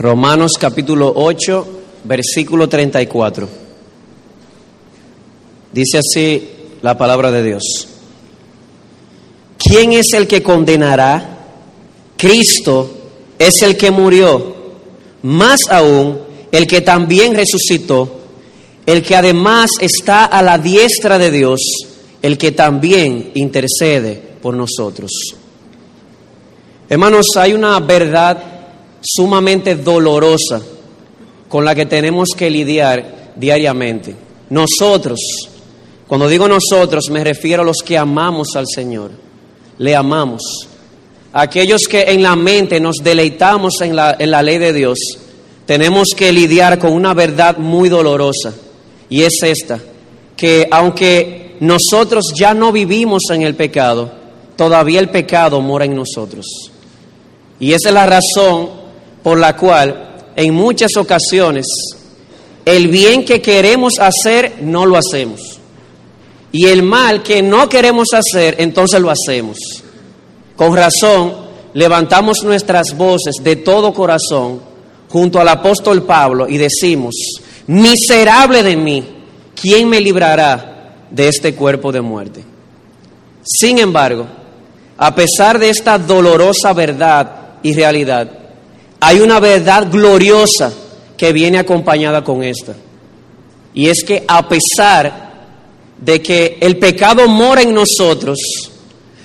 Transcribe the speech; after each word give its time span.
Romanos 0.00 0.52
capítulo 0.58 1.12
8, 1.14 1.66
versículo 2.04 2.70
34. 2.70 3.46
Dice 5.74 5.98
así 5.98 6.48
la 6.80 6.96
palabra 6.96 7.30
de 7.30 7.42
Dios. 7.42 7.86
¿Quién 9.58 9.92
es 9.92 10.14
el 10.14 10.26
que 10.26 10.42
condenará? 10.42 11.36
Cristo 12.16 12.90
es 13.38 13.60
el 13.60 13.76
que 13.76 13.90
murió, 13.90 14.56
más 15.20 15.60
aún 15.68 16.18
el 16.50 16.66
que 16.66 16.80
también 16.80 17.34
resucitó, 17.34 18.20
el 18.86 19.02
que 19.02 19.16
además 19.16 19.68
está 19.82 20.24
a 20.24 20.42
la 20.42 20.56
diestra 20.56 21.18
de 21.18 21.30
Dios, 21.30 21.60
el 22.22 22.38
que 22.38 22.52
también 22.52 23.32
intercede 23.34 24.14
por 24.40 24.54
nosotros. 24.54 25.10
Hermanos, 26.88 27.26
hay 27.36 27.52
una 27.52 27.78
verdad 27.80 28.59
sumamente 29.00 29.76
dolorosa 29.76 30.60
con 31.48 31.64
la 31.64 31.74
que 31.74 31.86
tenemos 31.86 32.28
que 32.36 32.50
lidiar 32.50 33.32
diariamente. 33.36 34.14
Nosotros, 34.50 35.18
cuando 36.06 36.28
digo 36.28 36.48
nosotros, 36.48 37.10
me 37.10 37.24
refiero 37.24 37.62
a 37.62 37.64
los 37.66 37.78
que 37.78 37.98
amamos 37.98 38.48
al 38.56 38.66
Señor, 38.72 39.10
le 39.78 39.96
amamos. 39.96 40.42
Aquellos 41.32 41.82
que 41.88 42.02
en 42.02 42.22
la 42.22 42.36
mente 42.36 42.80
nos 42.80 42.96
deleitamos 42.96 43.80
en 43.80 43.96
la, 43.96 44.16
en 44.18 44.30
la 44.30 44.42
ley 44.42 44.58
de 44.58 44.72
Dios, 44.72 44.98
tenemos 45.66 46.08
que 46.16 46.32
lidiar 46.32 46.78
con 46.78 46.92
una 46.92 47.14
verdad 47.14 47.58
muy 47.58 47.88
dolorosa, 47.88 48.52
y 49.08 49.22
es 49.22 49.42
esta, 49.42 49.78
que 50.36 50.66
aunque 50.70 51.56
nosotros 51.60 52.32
ya 52.36 52.54
no 52.54 52.72
vivimos 52.72 53.22
en 53.30 53.42
el 53.42 53.54
pecado, 53.54 54.10
todavía 54.56 55.00
el 55.00 55.10
pecado 55.10 55.60
mora 55.60 55.84
en 55.84 55.94
nosotros. 55.94 56.46
Y 57.60 57.72
esa 57.72 57.90
es 57.90 57.94
la 57.94 58.06
razón 58.06 58.79
por 59.22 59.38
la 59.38 59.56
cual 59.56 60.32
en 60.36 60.54
muchas 60.54 60.96
ocasiones 60.96 61.66
el 62.64 62.88
bien 62.88 63.24
que 63.24 63.40
queremos 63.40 63.94
hacer 63.98 64.58
no 64.62 64.86
lo 64.86 64.96
hacemos. 64.96 65.58
Y 66.52 66.66
el 66.66 66.82
mal 66.82 67.22
que 67.22 67.42
no 67.42 67.68
queremos 67.68 68.08
hacer, 68.12 68.56
entonces 68.58 69.00
lo 69.00 69.10
hacemos. 69.10 69.58
Con 70.56 70.76
razón, 70.76 71.34
levantamos 71.74 72.42
nuestras 72.42 72.96
voces 72.96 73.36
de 73.42 73.56
todo 73.56 73.94
corazón 73.94 74.60
junto 75.08 75.40
al 75.40 75.48
apóstol 75.48 76.02
Pablo 76.02 76.48
y 76.48 76.58
decimos, 76.58 77.14
miserable 77.66 78.62
de 78.62 78.76
mí, 78.76 79.04
¿quién 79.60 79.88
me 79.88 80.00
librará 80.00 81.06
de 81.10 81.28
este 81.28 81.54
cuerpo 81.54 81.92
de 81.92 82.00
muerte? 82.00 82.44
Sin 83.42 83.78
embargo, 83.78 84.26
a 84.98 85.14
pesar 85.14 85.58
de 85.58 85.70
esta 85.70 85.98
dolorosa 85.98 86.72
verdad 86.72 87.58
y 87.62 87.72
realidad, 87.74 88.39
hay 89.00 89.20
una 89.20 89.40
verdad 89.40 89.90
gloriosa 89.90 90.72
que 91.16 91.32
viene 91.32 91.58
acompañada 91.58 92.22
con 92.22 92.42
esta. 92.42 92.74
Y 93.74 93.88
es 93.88 94.04
que 94.04 94.24
a 94.26 94.48
pesar 94.48 95.30
de 95.98 96.22
que 96.22 96.58
el 96.60 96.78
pecado 96.78 97.28
mora 97.28 97.62
en 97.62 97.74
nosotros, 97.74 98.38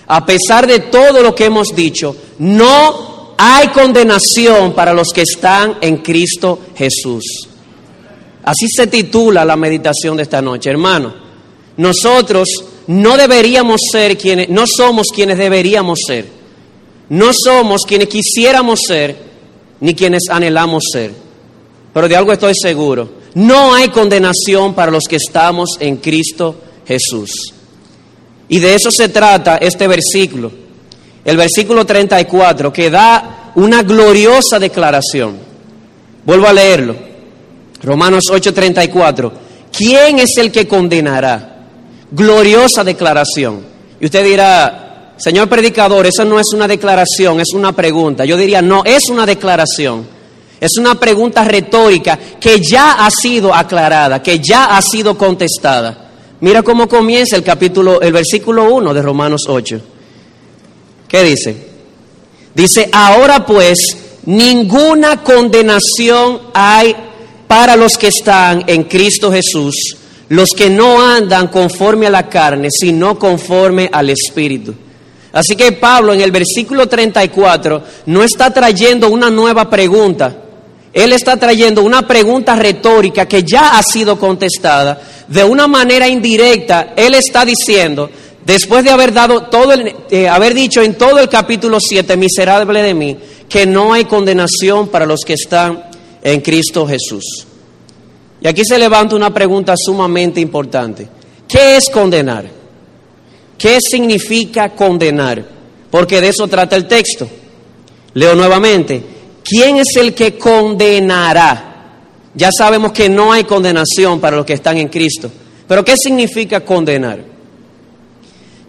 a 0.08 0.26
pesar 0.26 0.68
de 0.68 0.80
todo 0.80 1.22
lo 1.22 1.34
que 1.34 1.46
hemos 1.46 1.70
dicho, 1.76 2.16
no 2.40 3.36
hay 3.38 3.68
condenación 3.70 4.74
para 4.74 4.94
los 4.94 5.10
que 5.10 5.22
están 5.22 5.78
en 5.82 5.98
Cristo 5.98 6.60
Jesús. 6.76 7.50
Así 8.44 8.68
se 8.70 8.88
titula 8.88 9.44
la 9.44 9.56
meditación 9.56 10.16
de 10.18 10.24
esta 10.24 10.42
noche, 10.42 10.70
hermano. 10.70 11.14
Nosotros 11.78 12.48
no 12.88 13.18
deberíamos 13.18 13.82
ser 13.92 14.18
quienes, 14.18 14.50
no 14.50 14.66
somos 14.68 15.08
quienes 15.14 15.38
deberíamos 15.38 16.00
ser. 16.06 16.28
No 17.10 17.32
somos 17.34 17.82
quienes 17.88 18.08
quisiéramos 18.08 18.80
ser, 18.88 19.16
ni 19.86 19.94
quienes 19.94 20.24
anhelamos 20.32 20.84
ser. 20.92 21.12
Pero 21.94 22.08
de 22.08 22.16
algo 22.16 22.32
estoy 22.32 22.54
seguro. 22.60 23.08
No 23.36 23.76
hay 23.76 23.90
condenación 23.90 24.74
para 24.74 24.92
los 24.92 25.04
que 25.04 25.18
estamos 25.18 25.78
en 25.80 25.98
Cristo 25.98 26.56
Jesús. 26.88 27.54
Y 28.50 28.58
de 28.58 28.74
eso 28.74 28.90
se 28.90 29.10
trata 29.10 29.58
este 29.58 29.88
versículo. 29.88 30.52
El 31.24 31.38
versículo 31.38 31.86
34, 31.86 32.74
que 32.74 32.90
da 32.90 33.52
una 33.54 33.84
gloriosa 33.84 34.58
declaración. 34.58 35.38
Vuelvo 36.26 36.48
a 36.48 36.54
leerlo. 36.54 36.96
Romanos 37.84 38.24
8:34. 38.32 39.32
¿Quién 39.72 40.18
es 40.18 40.36
el 40.38 40.52
que 40.52 40.68
condenará? 40.68 41.68
Gloriosa 42.10 42.84
declaración. 42.84 43.64
Y 44.02 44.06
usted 44.06 44.26
dirá, 44.26 44.85
Señor 45.18 45.48
predicador, 45.48 46.06
eso 46.06 46.26
no 46.26 46.40
es 46.40 46.52
una 46.54 46.68
declaración, 46.68 47.40
es 47.40 47.54
una 47.54 47.72
pregunta. 47.72 48.26
Yo 48.26 48.36
diría, 48.36 48.62
no, 48.62 48.84
es 48.84 49.10
una 49.10 49.26
declaración. 49.26 50.06
Es 50.60 50.78
una 50.78 50.96
pregunta 50.96 51.44
retórica 51.44 52.18
que 52.40 52.60
ya 52.60 53.06
ha 53.06 53.10
sido 53.12 53.54
aclarada, 53.54 54.22
que 54.22 54.40
ya 54.40 54.78
ha 54.78 54.82
sido 54.82 55.18
contestada. 55.18 56.12
Mira 56.42 56.64
cómo 56.64 56.88
comienza 56.88 57.36
el 57.36 57.44
capítulo, 57.44 58.02
el 58.02 58.14
versículo 58.14 58.74
1 58.74 58.94
de 58.94 59.02
Romanos 59.02 59.44
8. 59.48 59.82
¿Qué 61.08 61.24
dice? 61.24 61.56
Dice, 62.54 62.90
ahora 62.92 63.46
pues, 63.46 63.78
ninguna 64.26 65.24
condenación 65.24 66.42
hay 66.54 66.96
para 67.48 67.76
los 67.76 67.98
que 67.98 68.08
están 68.08 68.64
en 68.68 68.84
Cristo 68.84 69.32
Jesús, 69.32 69.98
los 70.30 70.50
que 70.52 70.70
no 70.70 71.02
andan 71.02 71.48
conforme 71.48 72.08
a 72.08 72.10
la 72.10 72.28
carne, 72.28 72.70
sino 72.72 73.20
conforme 73.20 73.90
al 73.92 74.10
Espíritu. 74.10 74.74
Así 75.36 75.58
que 75.58 75.74
Pablo 75.74 76.14
en 76.14 76.22
el 76.22 76.32
versículo 76.32 76.88
34 76.88 77.84
no 78.06 78.24
está 78.24 78.54
trayendo 78.54 79.10
una 79.10 79.30
nueva 79.30 79.70
pregunta, 79.70 80.34
él 80.94 81.12
está 81.12 81.36
trayendo 81.36 81.84
una 81.84 82.08
pregunta 82.08 82.56
retórica 82.56 83.28
que 83.28 83.44
ya 83.44 83.78
ha 83.78 83.84
sido 83.84 84.18
contestada. 84.18 84.98
De 85.28 85.44
una 85.44 85.68
manera 85.68 86.08
indirecta, 86.08 86.94
él 86.96 87.16
está 87.16 87.44
diciendo, 87.44 88.10
después 88.46 88.86
de 88.86 88.92
haber 88.92 89.12
dado 89.12 89.44
todo 89.48 89.74
el, 89.74 89.94
eh, 90.10 90.30
haber 90.30 90.54
dicho 90.54 90.82
en 90.82 90.94
todo 90.94 91.20
el 91.20 91.28
capítulo 91.28 91.80
7, 91.82 92.16
miserable 92.16 92.82
de 92.82 92.94
mí, 92.94 93.18
que 93.50 93.66
no 93.66 93.92
hay 93.92 94.06
condenación 94.06 94.88
para 94.88 95.06
los 95.06 95.20
que 95.26 95.34
están 95.34 95.84
en 96.24 96.40
Cristo 96.40 96.88
Jesús. 96.88 97.46
Y 98.40 98.48
aquí 98.48 98.64
se 98.64 98.80
levanta 98.80 99.18
una 99.18 99.34
pregunta 99.34 99.74
sumamente 99.76 100.40
importante. 100.40 101.10
¿Qué 101.46 101.76
es 101.76 101.90
condenar? 101.90 102.55
¿Qué 103.58 103.78
significa 103.80 104.70
condenar? 104.70 105.44
Porque 105.90 106.20
de 106.22 106.30
eso 106.30 106.48
trata 106.48 106.76
el 106.76 106.88
texto. 106.88 107.28
Leo 108.14 108.36
nuevamente. 108.36 109.02
¿Quién 109.44 109.78
es 109.78 109.96
el 109.98 110.14
que 110.14 110.38
condenará? 110.38 111.74
Ya 112.34 112.50
sabemos 112.58 112.92
que 112.92 113.08
no 113.08 113.32
hay 113.32 113.44
condenación 113.44 114.20
para 114.20 114.38
los 114.38 114.46
que 114.46 114.54
están 114.54 114.78
en 114.78 114.90
Cristo. 114.90 115.32
Pero 115.68 115.86
¿qué 115.86 115.96
significa 115.98 116.62
condenar? 116.62 117.24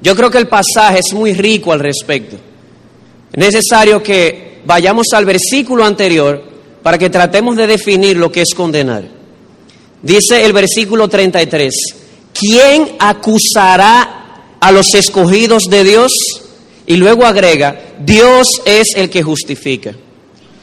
Yo 0.00 0.14
creo 0.14 0.30
que 0.30 0.38
el 0.38 0.48
pasaje 0.48 1.00
es 1.00 1.12
muy 1.12 1.32
rico 1.32 1.72
al 1.72 1.80
respecto. 1.80 2.36
Es 3.32 3.38
necesario 3.38 4.03
que 4.03 4.60
vayamos 4.64 5.06
al 5.12 5.24
versículo 5.24 5.84
anterior 5.84 6.42
para 6.82 6.98
que 6.98 7.10
tratemos 7.10 7.56
de 7.56 7.66
definir 7.66 8.16
lo 8.16 8.30
que 8.30 8.42
es 8.42 8.54
condenar. 8.54 9.04
Dice 10.03 10.44
el 10.44 10.53
versículo 10.53 11.08
33, 11.08 11.74
¿quién 12.32 12.92
acusará 12.98 14.16
a 14.66 14.72
los 14.72 14.94
escogidos 14.94 15.71
de 15.71 15.84
Dios 15.84 16.12
y 16.88 16.97
luego 16.97 17.25
agrega, 17.25 17.94
Dios 18.04 18.62
es 18.65 18.97
el 18.97 19.09
que 19.09 19.22
justifica. 19.22 19.94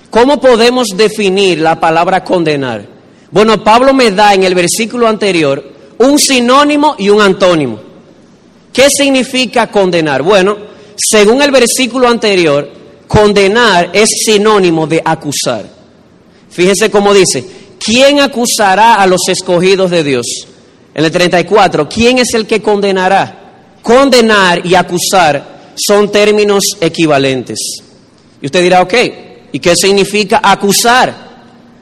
¿Cómo 0.09 0.41
podemos 0.41 0.89
definir 0.89 1.59
la 1.59 1.79
palabra 1.79 2.21
condenar? 2.21 2.85
Bueno, 3.31 3.63
Pablo 3.63 3.93
me 3.93 4.11
da 4.11 4.33
en 4.33 4.43
el 4.43 4.55
versículo 4.55 5.07
anterior 5.07 5.63
un 5.99 6.19
sinónimo 6.19 6.97
y 6.99 7.07
un 7.07 7.21
antónimo. 7.21 7.79
¿Qué 8.73 8.89
significa 8.89 9.71
condenar? 9.71 10.21
Bueno, 10.21 10.57
según 10.97 11.41
el 11.41 11.51
versículo 11.51 12.09
anterior, 12.09 12.69
condenar 13.07 13.89
es 13.93 14.09
sinónimo 14.25 14.85
de 14.85 15.01
acusar. 15.05 15.65
Fíjense 16.49 16.91
cómo 16.91 17.13
dice, 17.13 17.45
¿quién 17.79 18.19
acusará 18.19 18.95
a 18.95 19.07
los 19.07 19.21
escogidos 19.29 19.91
de 19.91 20.03
Dios? 20.03 20.25
En 20.93 21.05
el 21.05 21.11
34, 21.11 21.87
¿quién 21.87 22.17
es 22.17 22.33
el 22.33 22.45
que 22.45 22.61
condenará? 22.61 23.42
Condenar 23.83 24.65
y 24.65 24.75
acusar 24.75 25.73
son 25.75 26.09
términos 26.11 26.63
equivalentes. 26.79 27.59
Y 28.41 28.45
usted 28.45 28.63
dirá, 28.63 28.81
ok, 28.81 28.93
¿y 29.51 29.59
qué 29.59 29.75
significa 29.75 30.39
acusar? 30.41 31.13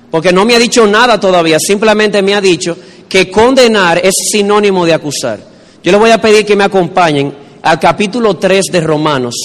Porque 0.10 0.34
no 0.34 0.44
me 0.44 0.56
ha 0.56 0.60
dicho 0.60 0.86
nada 0.88 1.20
todavía, 1.20 1.60
simplemente 1.60 2.22
me 2.22 2.34
ha 2.34 2.42
dicho 2.42 2.76
que 3.08 3.30
condenar 3.30 4.00
es 4.04 4.16
sinónimo 4.32 4.86
de 4.86 4.94
acusar. 4.94 5.40
Yo 5.84 5.92
le 5.92 5.98
voy 5.98 6.12
a 6.12 6.22
pedir 6.22 6.46
que 6.46 6.56
me 6.56 6.64
acompañen 6.64 7.34
al 7.62 7.80
capítulo 7.80 8.36
3 8.36 8.66
de 8.72 8.82
Romanos, 8.82 9.36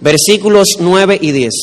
versículos 0.00 0.76
9 0.80 1.18
y 1.20 1.32
10. 1.32 1.54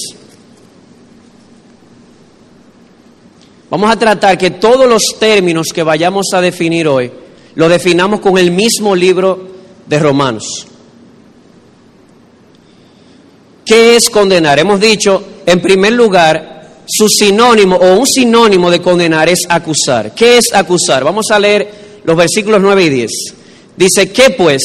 Vamos 3.70 3.92
a 3.92 4.00
tratar 4.00 4.38
que 4.38 4.52
todos 4.52 4.88
los 4.88 5.04
términos 5.20 5.68
que 5.74 5.84
vayamos 5.84 6.28
a 6.34 6.40
definir 6.40 6.88
hoy, 6.88 7.12
lo 7.56 7.68
definamos 7.68 8.22
con 8.22 8.38
el 8.38 8.52
mismo 8.52 8.96
libro 8.96 9.55
de 9.86 10.00
Romanos. 10.00 10.68
¿Qué 13.66 13.96
es 13.96 14.10
condenar? 14.10 14.60
Hemos 14.60 14.80
dicho, 14.80 15.24
en 15.46 15.60
primer 15.62 15.94
lugar, 15.94 16.84
su 16.88 17.10
sinónimo 17.10 17.76
o 17.76 17.96
un 17.98 18.06
sinónimo 18.06 18.70
de 18.70 18.82
condenar 18.82 19.28
es 19.28 19.42
acusar. 19.50 20.14
¿Qué 20.14 20.38
es 20.38 20.54
acusar? 20.54 21.04
Vamos 21.04 21.32
a 21.32 21.40
leer 21.40 22.02
los 22.04 22.16
versículos 22.16 22.62
9 22.62 22.84
y 22.84 22.90
10. 22.90 23.12
Dice, 23.76 24.12
¿qué 24.12 24.30
pues? 24.30 24.62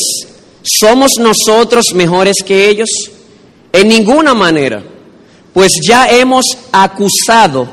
¿Somos 0.62 1.12
nosotros 1.18 1.94
mejores 1.94 2.36
que 2.44 2.68
ellos? 2.68 2.90
En 3.72 3.88
ninguna 3.88 4.34
manera, 4.34 4.82
pues 5.54 5.72
ya 5.86 6.10
hemos 6.10 6.44
acusado 6.70 7.68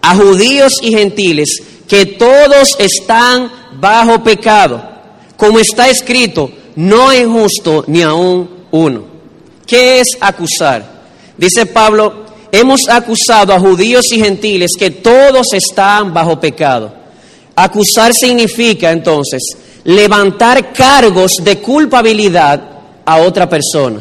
a 0.00 0.16
judíos 0.16 0.72
y 0.82 0.90
gentiles 0.90 1.62
que 1.86 2.06
todos 2.06 2.76
están 2.78 3.52
bajo 3.78 4.24
pecado. 4.24 4.82
Como 5.36 5.58
está 5.58 5.88
escrito, 5.88 6.50
no 6.76 7.10
es 7.12 7.26
justo 7.26 7.84
ni 7.86 8.02
aún 8.02 8.48
uno. 8.70 9.04
¿Qué 9.66 10.00
es 10.00 10.08
acusar? 10.20 11.02
Dice 11.36 11.66
Pablo, 11.66 12.24
hemos 12.50 12.88
acusado 12.88 13.52
a 13.52 13.60
judíos 13.60 14.04
y 14.12 14.20
gentiles 14.20 14.72
que 14.78 14.90
todos 14.90 15.52
están 15.52 16.12
bajo 16.12 16.38
pecado. 16.38 16.92
Acusar 17.54 18.12
significa 18.14 18.92
entonces 18.92 19.42
levantar 19.84 20.72
cargos 20.72 21.32
de 21.42 21.58
culpabilidad 21.58 22.62
a 23.04 23.16
otra 23.18 23.48
persona. 23.48 24.00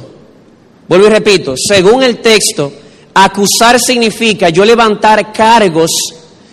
Vuelvo 0.87 1.07
y 1.07 1.09
repito, 1.09 1.55
según 1.57 2.03
el 2.03 2.17
texto, 2.17 2.71
acusar 3.13 3.79
significa 3.79 4.49
yo 4.49 4.65
levantar 4.65 5.31
cargos 5.31 5.89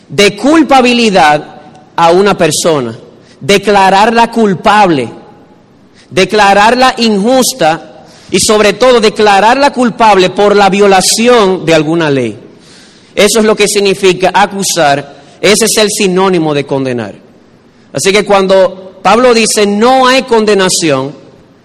de 0.08 0.36
culpabilidad 0.36 1.60
a 1.96 2.10
una 2.12 2.36
persona, 2.36 2.96
declararla 3.40 4.30
culpable, 4.30 5.08
declararla 6.10 6.94
injusta 6.98 8.04
y 8.30 8.40
sobre 8.40 8.74
todo 8.74 9.00
declararla 9.00 9.72
culpable 9.72 10.30
por 10.30 10.54
la 10.56 10.68
violación 10.68 11.64
de 11.64 11.74
alguna 11.74 12.10
ley. 12.10 12.38
Eso 13.14 13.40
es 13.40 13.44
lo 13.44 13.56
que 13.56 13.66
significa 13.66 14.30
acusar, 14.32 15.16
ese 15.40 15.64
es 15.64 15.76
el 15.78 15.88
sinónimo 15.90 16.54
de 16.54 16.66
condenar. 16.66 17.14
Así 17.92 18.12
que 18.12 18.24
cuando 18.24 19.00
Pablo 19.02 19.32
dice 19.34 19.66
no 19.66 20.06
hay 20.06 20.22
condenación, 20.22 21.12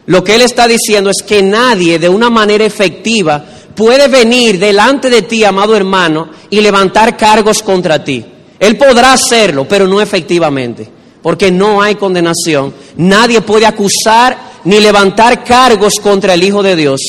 lo 0.05 0.23
que 0.23 0.35
él 0.35 0.41
está 0.41 0.67
diciendo 0.67 1.09
es 1.09 1.23
que 1.25 1.41
nadie 1.41 1.99
de 1.99 2.09
una 2.09 2.29
manera 2.29 2.65
efectiva 2.65 3.43
puede 3.75 4.07
venir 4.07 4.59
delante 4.59 5.09
de 5.09 5.23
ti, 5.23 5.43
amado 5.43 5.75
hermano, 5.75 6.29
y 6.49 6.61
levantar 6.61 7.17
cargos 7.17 7.63
contra 7.63 8.03
ti. 8.03 8.23
Él 8.59 8.77
podrá 8.77 9.13
hacerlo, 9.13 9.67
pero 9.67 9.87
no 9.87 10.01
efectivamente, 10.01 10.89
porque 11.23 11.49
no 11.49 11.81
hay 11.81 11.95
condenación. 11.95 12.73
Nadie 12.97 13.41
puede 13.41 13.65
acusar 13.65 14.37
ni 14.65 14.79
levantar 14.79 15.43
cargos 15.43 15.93
contra 15.95 16.35
el 16.35 16.43
Hijo 16.43 16.61
de 16.61 16.75
Dios 16.75 17.01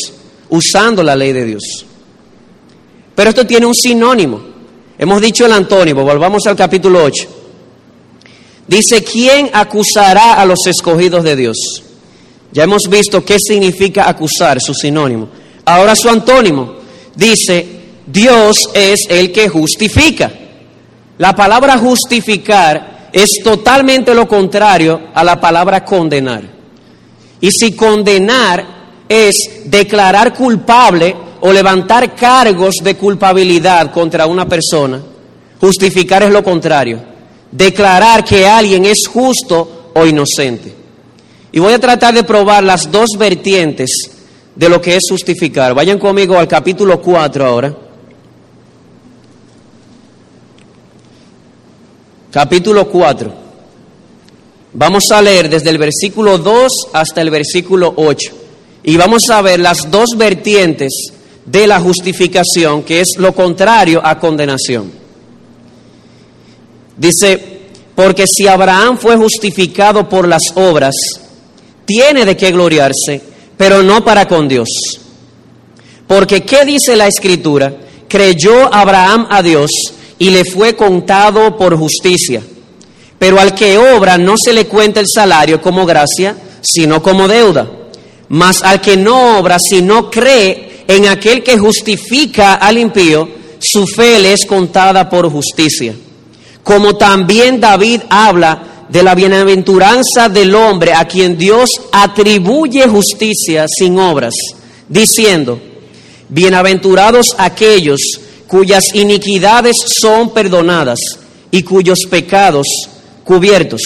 usando 0.49 1.03
la 1.03 1.17
ley 1.17 1.33
de 1.33 1.45
Dios. 1.45 1.85
Pero 3.15 3.31
esto 3.31 3.45
tiene 3.45 3.67
un 3.67 3.75
sinónimo. 3.75 4.41
Hemos 4.97 5.21
dicho 5.21 5.45
el 5.45 5.53
antónimo, 5.53 6.05
volvamos 6.05 6.47
al 6.47 6.57
capítulo 6.57 7.03
8. 7.03 7.29
Dice, 8.69 9.03
¿quién 9.03 9.51
acusará 9.53 10.35
a 10.35 10.47
los 10.47 10.67
escogidos 10.67 11.25
de 11.25 11.37
Dios? 11.37 11.83
Ya 12.53 12.63
hemos 12.63 12.89
visto 12.89 13.25
qué 13.25 13.37
significa 13.45 14.09
acusar, 14.09 14.61
su 14.61 14.73
sinónimo. 14.73 15.29
Ahora 15.65 15.97
su 15.97 16.09
antónimo 16.09 16.77
dice, 17.17 17.67
Dios 18.07 18.71
es 18.75 19.07
el 19.09 19.33
que 19.33 19.49
justifica. 19.49 20.33
La 21.19 21.35
palabra 21.35 21.79
justificar 21.79 22.94
es 23.15 23.39
totalmente 23.45 24.13
lo 24.13 24.27
contrario 24.27 25.01
a 25.15 25.23
la 25.23 25.41
palabra 25.41 25.85
condenar. 25.85 26.43
Y 27.41 27.49
si 27.53 27.73
condenar 27.73 28.67
es 29.09 29.61
declarar 29.67 30.35
culpable 30.35 31.15
o 31.41 31.53
levantar 31.53 32.17
cargos 32.17 32.75
de 32.83 32.97
culpabilidad 32.97 33.93
contra 33.93 34.27
una 34.27 34.49
persona, 34.49 35.01
justificar 35.61 36.25
es 36.25 36.31
lo 36.31 36.43
contrario. 36.43 37.01
Declarar 37.53 38.25
que 38.25 38.49
alguien 38.49 38.85
es 38.85 39.07
justo 39.07 39.91
o 39.95 40.05
inocente. 40.05 40.75
Y 41.53 41.61
voy 41.61 41.73
a 41.73 41.79
tratar 41.79 42.15
de 42.15 42.25
probar 42.25 42.65
las 42.65 42.91
dos 42.91 43.11
vertientes 43.17 44.11
de 44.57 44.69
lo 44.69 44.81
que 44.81 44.97
es 44.97 45.05
justificar. 45.09 45.73
Vayan 45.73 46.01
conmigo 46.01 46.37
al 46.37 46.49
capítulo 46.49 47.01
4 47.01 47.47
ahora. 47.47 47.77
Capítulo 52.35 52.89
4. 52.89 53.33
Vamos 54.73 55.13
a 55.13 55.23
leer 55.23 55.49
desde 55.49 55.71
el 55.71 55.79
versículo 55.79 56.37
2 56.37 56.89
hasta 56.93 57.21
el 57.21 57.31
versículo 57.31 57.95
8. 57.97 58.33
Y 58.83 58.97
vamos 58.97 59.31
a 59.31 59.41
ver 59.41 59.61
las 59.61 59.89
dos 59.89 60.17
vertientes 60.17 61.13
de 61.47 61.69
la 61.69 61.79
justificación, 61.79 62.83
que 62.83 63.03
es 63.03 63.11
lo 63.19 63.33
contrario 63.37 64.01
a 64.03 64.19
condenación. 64.19 64.91
Dice, 66.97 67.61
porque 67.95 68.25
si 68.27 68.49
Abraham 68.49 68.99
fue 68.99 69.17
justificado 69.17 70.09
por 70.09 70.27
las 70.27 70.43
obras, 70.57 70.97
tiene 71.85 72.25
de 72.25 72.37
qué 72.37 72.51
gloriarse, 72.51 73.21
pero 73.57 73.81
no 73.81 74.05
para 74.05 74.27
con 74.27 74.49
Dios. 74.49 74.69
Porque 76.09 76.43
¿qué 76.43 76.65
dice 76.65 76.97
la 76.97 77.07
escritura? 77.07 77.73
Creyó 78.09 78.75
Abraham 78.75 79.29
a 79.31 79.41
Dios 79.41 79.71
y 80.19 80.31
le 80.31 80.45
fue 80.45 80.75
contado 80.75 81.57
por 81.57 81.77
justicia. 81.77 82.43
Pero 83.19 83.41
al 83.41 83.55
que 83.55 83.79
obra 83.79 84.19
no 84.19 84.35
se 84.37 84.53
le 84.53 84.67
cuenta 84.67 85.01
el 85.01 85.07
salario 85.09 85.61
como 85.61 85.87
gracia, 85.87 86.37
sino 86.61 87.03
como 87.03 87.29
deuda. 87.29 87.71
Mas 88.29 88.63
al 88.63 88.81
que 88.81 88.97
no 88.97 89.39
obra, 89.39 89.59
sino 89.59 90.11
cree 90.11 90.85
en 90.89 91.07
aquel 91.07 91.43
que 91.43 91.59
justifica 91.59 92.55
al 92.55 92.79
impío, 92.79 93.29
su 93.59 93.87
fe 93.87 94.19
le 94.19 94.33
es 94.33 94.45
contada 94.45 95.09
por 95.09 95.31
justicia. 95.31 95.95
Como 96.63 96.97
también 96.97 97.61
David 97.61 98.03
habla 98.09 98.87
de 98.89 99.03
la 99.03 99.15
bienaventuranza 99.15 100.29
del 100.29 100.55
hombre 100.55 100.93
a 100.93 101.07
quien 101.07 101.37
Dios 101.37 101.71
atribuye 101.93 102.87
justicia 102.89 103.67
sin 103.69 103.99
obras, 103.99 104.35
diciendo, 104.89 105.59
bienaventurados 106.29 107.35
aquellos 107.39 108.01
cuyas 108.55 108.95
iniquidades 108.95 109.75
son 109.85 110.31
perdonadas 110.31 111.01
y 111.51 111.65
cuyos 111.65 111.99
pecados 112.09 112.69
cubiertos. 113.25 113.83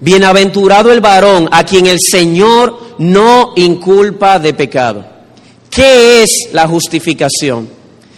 Bienaventurado 0.00 0.90
el 0.90 1.00
varón 1.00 1.48
a 1.52 1.64
quien 1.64 1.86
el 1.86 2.00
Señor 2.00 2.96
no 2.98 3.52
inculpa 3.54 4.40
de 4.40 4.54
pecado. 4.54 5.06
¿Qué 5.70 6.24
es 6.24 6.48
la 6.52 6.66
justificación? 6.66 7.68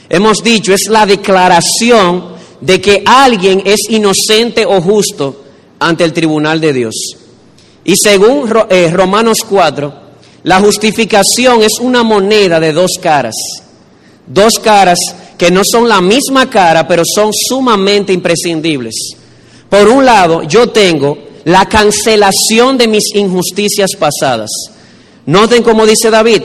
Hemos 0.09 0.43
dicho, 0.43 0.73
es 0.73 0.89
la 0.89 1.05
declaración 1.05 2.29
de 2.63 2.81
que 2.81 3.03
alguien 3.05 3.61
es 3.67 3.91
inocente 3.91 4.65
o 4.65 4.81
justo 4.81 5.45
ante 5.81 6.03
el 6.03 6.15
tribunal 6.15 6.63
de 6.63 6.73
Dios. 6.73 6.95
Y 7.85 7.95
según 7.97 8.51
eh, 8.71 8.91
Romanos 8.91 9.41
4, 9.47 9.95
la 10.45 10.61
justificación 10.61 11.63
es 11.63 11.79
una 11.79 12.03
moneda 12.03 12.59
de 12.59 12.73
dos 12.73 12.93
caras. 13.03 13.35
Dos 14.27 14.55
caras 14.63 14.99
que 15.39 15.51
no 15.51 15.63
son 15.65 15.89
la 15.89 16.01
misma 16.01 16.51
cara, 16.51 16.87
pero 16.87 17.05
son 17.07 17.31
sumamente 17.33 18.13
imprescindibles. 18.13 18.95
Por 19.71 19.89
un 19.89 20.05
lado, 20.05 20.43
yo 20.43 20.71
tengo 20.71 21.17
la 21.45 21.67
cancelación 21.67 22.77
de 22.77 22.89
mis 22.89 23.15
injusticias 23.15 23.91
pasadas. 23.99 24.51
Noten 25.27 25.63
cómo 25.63 25.87
dice 25.87 26.11
David, 26.11 26.43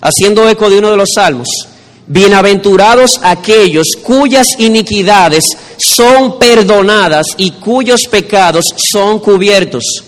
haciendo 0.00 0.48
eco 0.48 0.70
de 0.70 0.78
uno 0.78 0.90
de 0.90 0.96
los 0.96 1.10
salmos. 1.14 1.48
Bienaventurados 2.06 3.20
aquellos 3.22 3.88
cuyas 4.02 4.58
iniquidades 4.58 5.44
son 5.78 6.38
perdonadas 6.38 7.26
y 7.36 7.52
cuyos 7.52 8.02
pecados 8.10 8.66
son 8.76 9.18
cubiertos. 9.18 10.04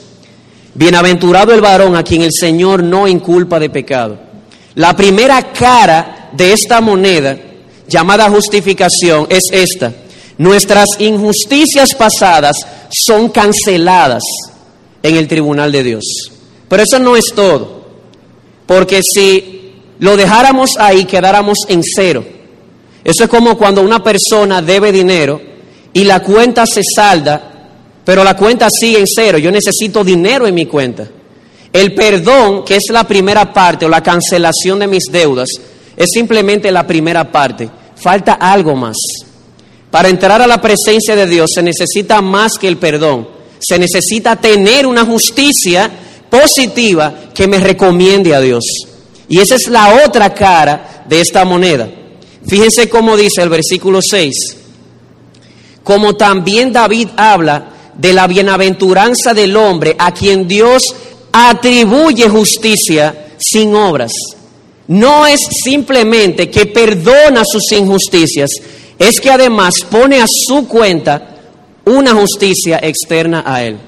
Bienaventurado 0.75 1.55
el 1.55 1.61
varón 1.61 1.97
a 1.97 2.03
quien 2.03 2.23
el 2.23 2.33
Señor 2.33 2.83
no 2.83 3.07
inculpa 3.07 3.61
de 3.61 3.71
pecado. 3.71 4.19
La 4.75 4.97
primera 4.97 5.53
cara 5.53 6.31
de 6.33 6.53
esta 6.53 6.81
moneda, 6.81 7.39
llamada 7.89 8.29
justificación, 8.31 9.27
es 9.31 9.45
esta. 9.51 9.93
Nuestras 10.37 10.87
injusticias 10.99 11.95
pasadas 11.95 12.57
son 12.91 13.29
canceladas 13.29 14.23
en 15.03 15.17
el 15.17 15.29
tribunal 15.29 15.71
de 15.71 15.83
Dios. 15.83 16.05
Pero 16.69 16.83
eso 16.83 16.99
no 16.99 17.17
es 17.17 17.27
todo. 17.35 17.85
Porque 18.67 19.01
si 19.03 19.75
lo 20.01 20.17
dejáramos 20.17 20.71
ahí, 20.79 21.05
quedáramos 21.05 21.59
en 21.69 21.83
cero. 21.85 22.25
Eso 23.05 23.25
es 23.25 23.31
como 23.31 23.57
cuando 23.57 23.83
una 23.83 24.03
persona 24.03 24.63
debe 24.63 24.91
dinero 24.91 25.41
y 25.93 26.05
la 26.05 26.21
cuenta 26.21 26.67
se 26.67 26.83
salda, 26.83 27.71
pero 28.05 28.25
la 28.25 28.37
cuenta 28.37 28.69
sigue 28.71 28.99
en 28.99 29.07
cero. 29.07 29.39
Yo 29.39 29.51
necesito 29.51 30.03
dinero 30.03 30.47
en 30.47 30.55
mi 30.55 30.67
cuenta. 30.67 31.07
El 31.73 31.95
perdón, 31.95 32.65
que 32.65 32.77
es 32.77 32.85
la 32.91 33.05
primera 33.05 33.53
parte, 33.53 33.85
o 33.85 33.89
la 33.89 34.03
cancelación 34.03 34.79
de 34.79 34.87
mis 34.87 35.05
deudas, 35.11 35.49
es 35.97 36.11
simplemente 36.13 36.71
la 36.71 36.87
primera 36.87 37.31
parte. 37.31 37.69
Falta 37.97 38.35
algo 38.35 38.75
más. 38.75 38.97
Para 39.91 40.09
entrar 40.09 40.43
a 40.43 40.47
la 40.47 40.61
presencia 40.61 41.15
de 41.15 41.27
Dios 41.27 41.51
se 41.55 41.63
necesita 41.63 42.21
más 42.21 42.59
que 42.59 42.69
el 42.69 42.79
perdón. 42.79 43.29
Se 43.61 43.79
necesita 43.79 44.37
tener 44.37 44.87
una 44.87 45.05
justicia 45.05 45.91
positiva 46.29 47.15
que 47.33 47.47
me 47.47 47.59
recomiende 47.59 48.35
a 48.35 48.41
Dios. 48.41 48.65
Y 49.29 49.39
esa 49.39 49.55
es 49.55 49.69
la 49.69 50.05
otra 50.05 50.35
cara 50.35 51.05
de 51.09 51.21
esta 51.21 51.45
moneda. 51.45 51.89
Fíjense 52.47 52.89
cómo 52.89 53.17
dice 53.17 53.43
el 53.43 53.49
versículo 53.49 54.01
6. 54.03 54.35
como 55.83 56.17
también 56.17 56.73
David 56.73 57.09
habla 57.17 57.93
de 57.97 58.13
la 58.15 58.27
bienaventuranza 58.27 59.35
del 59.35 59.55
hombre 59.55 59.95
a 59.99 60.13
quien 60.13 60.49
Dios 60.49 60.83
atribuye 61.31 62.29
justicia 62.29 63.27
sin 63.39 63.75
obras. 63.75 64.13
No 64.89 65.27
es 65.27 65.41
simplemente 65.65 66.51
que 66.51 66.67
perdona 66.67 67.43
sus 67.45 67.73
injusticias, 67.73 68.51
es 68.99 69.21
que 69.21 69.31
además 69.31 69.75
pone 69.91 70.21
a 70.21 70.27
su 70.29 70.69
cuenta 70.69 71.37
una 71.85 72.15
justicia 72.15 72.79
externa 72.83 73.43
a 73.47 73.63
él. 73.63 73.79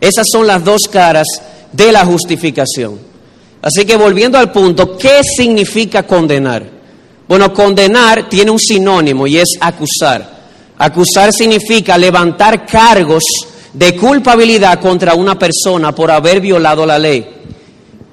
Esas 0.00 0.26
son 0.30 0.46
las 0.46 0.64
dos 0.64 0.88
caras 0.88 1.26
de 1.72 1.92
la 1.92 2.04
justificación. 2.04 2.98
Así 3.62 3.84
que 3.84 3.96
volviendo 3.96 4.38
al 4.38 4.52
punto, 4.52 4.98
¿qué 4.98 5.20
significa 5.24 6.02
condenar? 6.02 6.68
Bueno, 7.26 7.52
condenar 7.54 8.28
tiene 8.28 8.50
un 8.50 8.58
sinónimo 8.58 9.26
y 9.26 9.38
es 9.38 9.56
acusar. 9.60 10.34
Acusar 10.76 11.32
significa 11.32 11.96
levantar 11.96 12.66
cargos 12.66 13.24
de 13.72 13.96
culpabilidad 13.96 14.80
contra 14.80 15.14
una 15.14 15.38
persona 15.38 15.94
por 15.94 16.10
haber 16.10 16.40
violado 16.40 16.84
la 16.84 16.98
ley. 16.98 17.33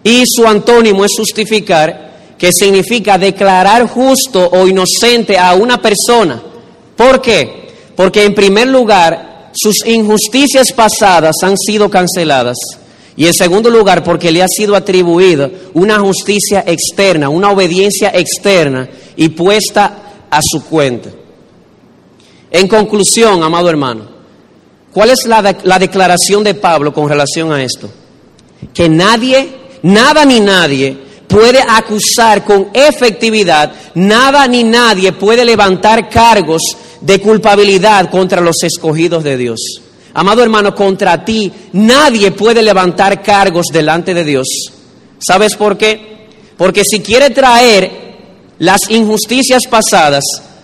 Y 0.04 0.24
su 0.26 0.48
antónimo 0.48 1.06
es 1.06 1.12
justificar, 1.16 2.36
que 2.38 2.52
significa 2.52 3.18
declarar 3.18 3.88
justo 3.88 4.50
o 4.52 4.68
inocente 4.68 5.38
a 5.38 5.54
una 5.54 5.80
persona. 5.82 6.42
¿Por 6.96 7.22
qué? 7.22 7.70
Porque 7.96 8.24
en 8.24 8.34
primer 8.34 8.68
lugar, 8.68 9.52
sus 9.54 9.86
injusticias 9.86 10.72
pasadas 10.72 11.36
han 11.44 11.58
sido 11.58 11.90
canceladas. 11.90 12.58
Y 13.16 13.28
en 13.28 13.34
segundo 13.34 13.70
lugar, 13.70 14.04
porque 14.04 14.32
le 14.32 14.42
ha 14.42 14.48
sido 14.48 14.76
atribuida 14.76 15.50
una 15.74 16.00
justicia 16.00 16.64
externa, 16.66 17.30
una 17.30 17.52
obediencia 17.52 18.12
externa 18.14 18.90
y 19.16 19.30
puesta 19.30 20.26
a 20.30 20.40
su 20.42 20.64
cuenta. 20.64 21.10
En 22.50 22.68
conclusión, 22.68 23.44
amado 23.44 23.70
hermano, 23.70 24.08
¿cuál 24.94 25.12
es 25.12 25.26
la, 25.26 25.56
la 25.64 25.78
declaración 25.78 26.44
de 26.44 26.56
Pablo 26.56 26.94
con 26.94 27.08
relación 27.08 27.52
a 27.52 27.62
esto? 27.62 27.90
Que 28.74 28.90
nadie 28.90 29.61
Nada 29.84 30.26
ni 30.26 30.40
nadie 30.40 30.98
puede 31.28 31.60
acusar 31.66 32.44
con 32.44 32.70
efectividad, 32.74 33.72
nada 33.96 34.48
ni 34.48 34.64
nadie 34.64 35.14
puede 35.14 35.46
levantar 35.46 36.10
cargos 36.10 36.62
de 37.00 37.20
culpabilidad 37.20 38.10
contra 38.10 38.42
los 38.42 38.62
escogidos 38.64 39.24
de 39.24 39.38
Dios. 39.38 39.60
Amado 40.14 40.44
hermano, 40.44 40.76
contra 40.76 41.24
ti 41.24 41.52
nadie 41.74 42.32
puede 42.32 42.62
levantar 42.62 43.24
cargos 43.24 43.68
delante 43.72 44.14
de 44.14 44.26
Dios. 44.26 44.48
¿Sabes 45.20 45.56
por 45.56 45.78
qué? 45.78 46.28
Porque 46.58 46.84
si 46.84 47.00
quiere 47.00 47.30
traer 47.30 48.12
las 48.60 48.90
injusticias 48.90 49.64
pasadas, 49.70 50.24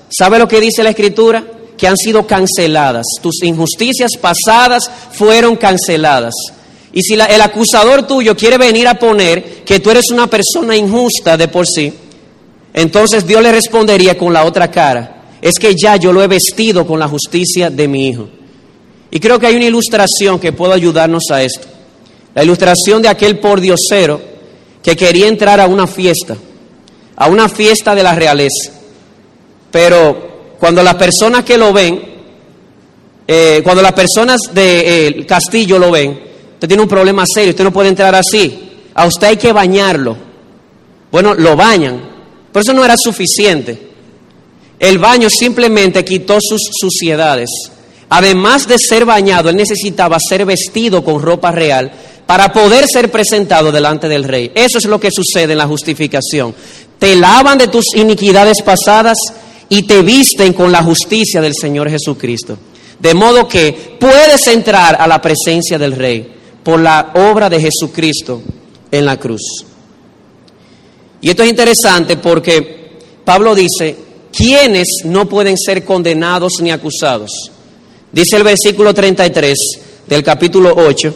¿sabe 0.09 0.37
lo 0.37 0.47
que 0.47 0.59
dice 0.59 0.83
la 0.83 0.89
Escritura? 0.89 1.43
Que 1.77 1.87
han 1.87 1.97
sido 1.97 2.27
canceladas. 2.27 3.05
Tus 3.21 3.41
injusticias 3.43 4.11
pasadas 4.19 4.89
fueron 5.11 5.55
canceladas. 5.55 6.33
Y 6.93 7.01
si 7.01 7.13
el 7.13 7.41
acusador 7.41 8.07
tuyo 8.07 8.35
quiere 8.35 8.57
venir 8.57 8.87
a 8.87 8.97
poner 8.97 9.63
que 9.63 9.79
tú 9.79 9.91
eres 9.91 10.09
una 10.11 10.27
persona 10.27 10.75
injusta 10.75 11.37
de 11.37 11.47
por 11.47 11.67
sí, 11.67 11.93
entonces 12.73 13.25
Dios 13.25 13.41
le 13.41 13.51
respondería 13.51 14.17
con 14.17 14.31
la 14.31 14.45
otra 14.45 14.69
cara. 14.71 15.13
Es 15.41 15.59
que 15.59 15.75
ya 15.75 15.95
yo 15.97 16.13
lo 16.13 16.23
he 16.23 16.27
vestido 16.27 16.85
con 16.85 16.99
la 16.99 17.07
justicia 17.07 17.69
de 17.69 17.87
mi 17.87 18.07
hijo. 18.07 18.29
Y 19.11 19.19
creo 19.19 19.39
que 19.39 19.47
hay 19.47 19.55
una 19.55 19.65
ilustración 19.65 20.39
que 20.39 20.53
puede 20.53 20.73
ayudarnos 20.73 21.23
a 21.31 21.43
esto. 21.43 21.67
La 22.33 22.43
ilustración 22.43 23.01
de 23.01 23.09
aquel 23.09 23.39
pordiosero 23.39 24.21
que 24.83 24.95
quería 24.95 25.27
entrar 25.27 25.59
a 25.59 25.67
una 25.67 25.87
fiesta, 25.87 26.37
a 27.15 27.27
una 27.27 27.49
fiesta 27.49 27.95
de 27.95 28.03
la 28.03 28.15
realeza. 28.15 28.71
Pero 29.71 30.55
cuando 30.59 30.83
las 30.83 30.95
personas 30.95 31.43
que 31.43 31.57
lo 31.57 31.73
ven, 31.73 32.01
eh, 33.27 33.61
cuando 33.63 33.81
las 33.81 33.93
personas 33.93 34.39
del 34.53 35.25
castillo 35.25 35.79
lo 35.79 35.91
ven, 35.91 36.26
Usted 36.57 36.69
tiene 36.69 36.81
un 36.81 36.89
problema 36.89 37.23
serio, 37.31 37.51
usted 37.51 37.63
no 37.63 37.71
puede 37.71 37.89
entrar 37.89 38.15
así. 38.15 38.67
A 38.95 39.05
usted 39.05 39.27
hay 39.27 39.37
que 39.37 39.53
bañarlo. 39.53 40.17
Bueno, 41.11 41.35
lo 41.35 41.55
bañan, 41.55 42.01
pero 42.51 42.63
eso 42.63 42.73
no 42.73 42.83
era 42.83 42.95
suficiente. 42.97 43.89
El 44.79 44.97
baño 44.97 45.29
simplemente 45.29 46.03
quitó 46.03 46.39
sus 46.41 46.61
suciedades. 46.81 47.47
Además 48.09 48.67
de 48.67 48.79
ser 48.79 49.05
bañado, 49.05 49.49
él 49.49 49.55
necesitaba 49.55 50.17
ser 50.19 50.47
vestido 50.47 51.03
con 51.03 51.21
ropa 51.21 51.51
real 51.51 51.91
para 52.25 52.51
poder 52.51 52.85
ser 52.91 53.11
presentado 53.11 53.71
delante 53.71 54.09
del 54.09 54.23
rey. 54.23 54.51
Eso 54.55 54.79
es 54.79 54.85
lo 54.85 54.99
que 54.99 55.11
sucede 55.11 55.51
en 55.51 55.59
la 55.59 55.67
justificación. 55.67 56.55
Te 56.97 57.15
lavan 57.15 57.59
de 57.59 57.67
tus 57.67 57.85
iniquidades 57.95 58.63
pasadas 58.63 59.19
y 59.69 59.83
te 59.83 60.01
visten 60.01 60.53
con 60.53 60.71
la 60.71 60.81
justicia 60.81 61.39
del 61.39 61.53
Señor 61.53 61.87
Jesucristo. 61.87 62.57
De 62.97 63.13
modo 63.13 63.47
que 63.47 63.95
puedes 63.99 64.47
entrar 64.47 64.97
a 64.99 65.05
la 65.05 65.21
presencia 65.21 65.77
del 65.77 65.91
rey 65.91 66.36
por 66.67 66.81
la 66.81 67.13
obra 67.15 67.49
de 67.49 67.61
Jesucristo 67.61 68.41
en 68.91 69.05
la 69.05 69.17
cruz. 69.17 69.63
Y 71.21 71.29
esto 71.29 71.43
es 71.43 71.49
interesante 71.49 72.17
porque 72.17 72.99
Pablo 73.23 73.55
dice, 73.55 73.95
¿quiénes 74.35 74.85
no 75.05 75.29
pueden 75.29 75.57
ser 75.57 75.85
condenados 75.85 76.55
ni 76.59 76.71
acusados? 76.71 77.31
Dice 78.11 78.35
el 78.35 78.43
versículo 78.43 78.93
33 78.93 79.57
del 80.07 80.21
capítulo 80.21 80.73
8, 80.75 81.13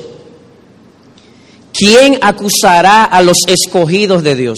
¿quién 1.74 2.18
acusará 2.22 3.04
a 3.04 3.22
los 3.22 3.40
escogidos 3.46 4.24
de 4.24 4.36
Dios? 4.36 4.58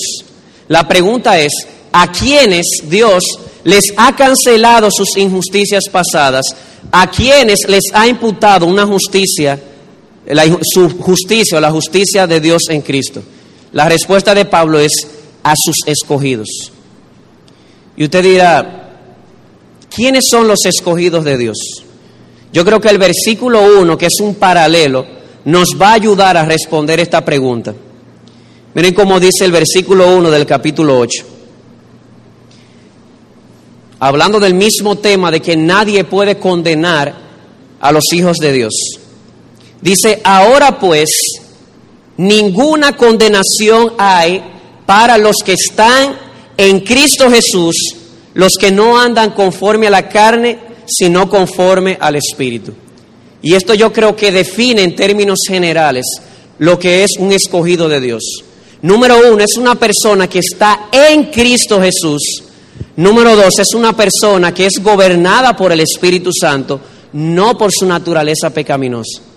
La 0.68 0.88
pregunta 0.88 1.40
es, 1.40 1.54
¿a 1.92 2.12
quiénes 2.12 2.68
Dios 2.84 3.24
les 3.64 3.86
ha 3.98 4.16
cancelado 4.16 4.90
sus 4.92 5.18
injusticias 5.18 5.86
pasadas? 5.92 6.46
¿A 6.92 7.10
quiénes 7.10 7.62
les 7.68 7.86
ha 7.94 8.08
imputado 8.08 8.68
una 8.68 8.86
justicia 8.86 9.60
su 10.62 10.90
justicia 11.00 11.58
o 11.58 11.62
la 11.62 11.72
justicia 11.72 12.28
de 12.28 12.40
Dios 12.40 12.64
en 12.70 12.82
Cristo? 12.82 13.22
La 13.72 13.90
respuesta 13.90 14.34
de 14.34 14.46
Pablo 14.46 14.80
es 14.80 14.92
a 15.44 15.54
sus 15.56 15.76
escogidos. 15.86 16.72
Y 17.98 18.06
usted 18.06 18.24
dirá, 18.24 18.90
¿quiénes 19.94 20.26
son 20.30 20.48
los 20.48 20.66
escogidos 20.66 21.26
de 21.26 21.38
Dios? 21.38 21.58
Yo 22.52 22.64
creo 22.64 22.80
que 22.80 22.90
el 22.90 22.98
versículo 22.98 23.80
1, 23.80 23.98
que 23.98 24.06
es 24.06 24.20
un 24.22 24.36
paralelo, 24.36 25.06
nos 25.46 25.70
va 25.80 25.90
a 25.90 25.94
ayudar 25.94 26.38
a 26.38 26.46
responder 26.46 27.00
esta 27.00 27.26
pregunta. 27.26 27.74
Miren 28.74 28.94
cómo 28.94 29.20
dice 29.20 29.46
el 29.46 29.52
versículo 29.52 30.16
1 30.16 30.32
del 30.32 30.46
capítulo 30.46 30.98
8. 31.00 31.26
Hablando 34.00 34.40
del 34.40 34.54
mismo 34.54 34.98
tema 34.98 35.32
de 35.32 35.42
que 35.42 35.56
nadie 35.56 36.04
puede 36.04 36.38
condenar 36.38 37.14
a 37.80 37.92
los 37.92 38.04
hijos 38.14 38.38
de 38.38 38.52
Dios. 38.52 38.74
Dice, 39.84 40.22
ahora 40.24 40.80
pues, 40.80 41.10
ninguna 42.16 42.96
condenación 42.96 43.92
hay 43.98 44.42
para 44.86 45.18
los 45.18 45.36
que 45.44 45.54
están 45.54 46.16
en 46.56 46.80
Cristo 46.80 47.30
Jesús, 47.30 47.76
los 48.34 48.54
que 48.54 48.72
no 48.72 48.98
andan 48.98 49.32
conforme 49.32 49.88
a 49.88 49.90
la 49.90 50.08
carne, 50.08 50.58
sino 50.86 51.30
conforme 51.30 51.98
al 52.00 52.16
Espíritu. 52.16 52.72
Y 53.42 53.56
esto 53.56 53.74
yo 53.74 53.92
creo 53.92 54.16
que 54.16 54.32
define 54.32 54.84
en 54.84 54.96
términos 54.96 55.40
generales 55.46 56.06
lo 56.60 56.80
que 56.80 57.04
es 57.04 57.18
un 57.20 57.34
escogido 57.34 57.90
de 57.90 58.00
Dios. 58.00 58.24
Número 58.84 59.18
uno, 59.34 59.44
es 59.44 59.58
una 59.58 59.76
persona 59.76 60.30
que 60.30 60.40
está 60.40 60.88
en 60.94 61.26
Cristo 61.26 61.82
Jesús. 61.82 62.22
Número 62.96 63.36
dos, 63.36 63.60
es 63.60 63.74
una 63.74 63.92
persona 63.92 64.54
que 64.54 64.66
es 64.66 64.82
gobernada 64.82 65.58
por 65.58 65.74
el 65.74 65.82
Espíritu 65.82 66.32
Santo, 66.32 66.80
no 67.12 67.58
por 67.58 67.70
su 67.74 67.86
naturaleza 67.86 68.50
pecaminosa. 68.50 69.33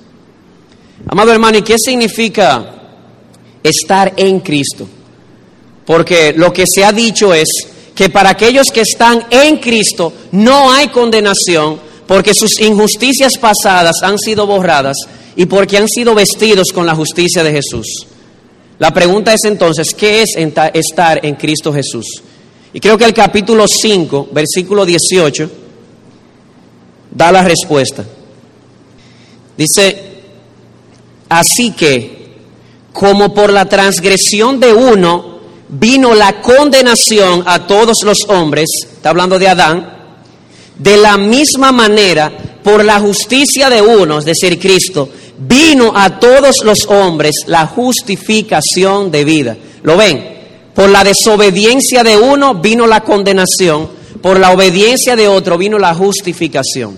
Amado 1.08 1.32
hermano, 1.32 1.58
¿y 1.58 1.62
qué 1.62 1.76
significa 1.78 2.64
estar 3.62 4.14
en 4.16 4.40
Cristo? 4.40 4.88
Porque 5.84 6.32
lo 6.36 6.52
que 6.52 6.64
se 6.66 6.84
ha 6.84 6.92
dicho 6.92 7.32
es 7.32 7.48
que 7.94 8.08
para 8.10 8.30
aquellos 8.30 8.70
que 8.72 8.80
están 8.80 9.24
en 9.30 9.58
Cristo 9.58 10.12
no 10.32 10.72
hay 10.72 10.88
condenación 10.88 11.80
porque 12.06 12.32
sus 12.34 12.60
injusticias 12.60 13.36
pasadas 13.38 13.96
han 14.02 14.18
sido 14.18 14.46
borradas 14.46 14.96
y 15.36 15.46
porque 15.46 15.76
han 15.76 15.88
sido 15.88 16.14
vestidos 16.14 16.68
con 16.72 16.86
la 16.86 16.94
justicia 16.94 17.42
de 17.42 17.52
Jesús. 17.52 18.06
La 18.78 18.92
pregunta 18.92 19.32
es 19.32 19.44
entonces, 19.44 19.94
¿qué 19.94 20.22
es 20.22 20.36
estar 20.74 21.24
en 21.24 21.34
Cristo 21.36 21.72
Jesús? 21.72 22.22
Y 22.72 22.80
creo 22.80 22.98
que 22.98 23.04
el 23.04 23.14
capítulo 23.14 23.66
5, 23.66 24.28
versículo 24.32 24.84
18, 24.84 25.50
da 27.12 27.32
la 27.32 27.42
respuesta. 27.42 28.04
Dice, 29.56 30.15
Así 31.28 31.72
que, 31.72 32.36
como 32.92 33.34
por 33.34 33.52
la 33.52 33.68
transgresión 33.68 34.60
de 34.60 34.72
uno 34.72 35.36
vino 35.68 36.14
la 36.14 36.40
condenación 36.40 37.42
a 37.46 37.66
todos 37.66 37.98
los 38.04 38.18
hombres, 38.28 38.68
está 38.84 39.10
hablando 39.10 39.38
de 39.38 39.48
Adán, 39.48 39.96
de 40.78 40.96
la 40.96 41.16
misma 41.16 41.72
manera, 41.72 42.32
por 42.62 42.84
la 42.84 42.98
justicia 42.98 43.70
de 43.70 43.80
uno, 43.80 44.18
es 44.18 44.24
decir, 44.24 44.58
Cristo, 44.58 45.08
vino 45.38 45.92
a 45.94 46.18
todos 46.18 46.64
los 46.64 46.86
hombres 46.86 47.44
la 47.46 47.66
justificación 47.66 49.10
de 49.10 49.24
vida. 49.24 49.56
¿Lo 49.82 49.96
ven? 49.96 50.36
Por 50.74 50.90
la 50.90 51.04
desobediencia 51.04 52.02
de 52.02 52.16
uno 52.16 52.56
vino 52.56 52.86
la 52.86 53.04
condenación, 53.04 53.88
por 54.20 54.40
la 54.40 54.50
obediencia 54.50 55.14
de 55.14 55.28
otro 55.28 55.56
vino 55.56 55.78
la 55.78 55.94
justificación. 55.94 56.96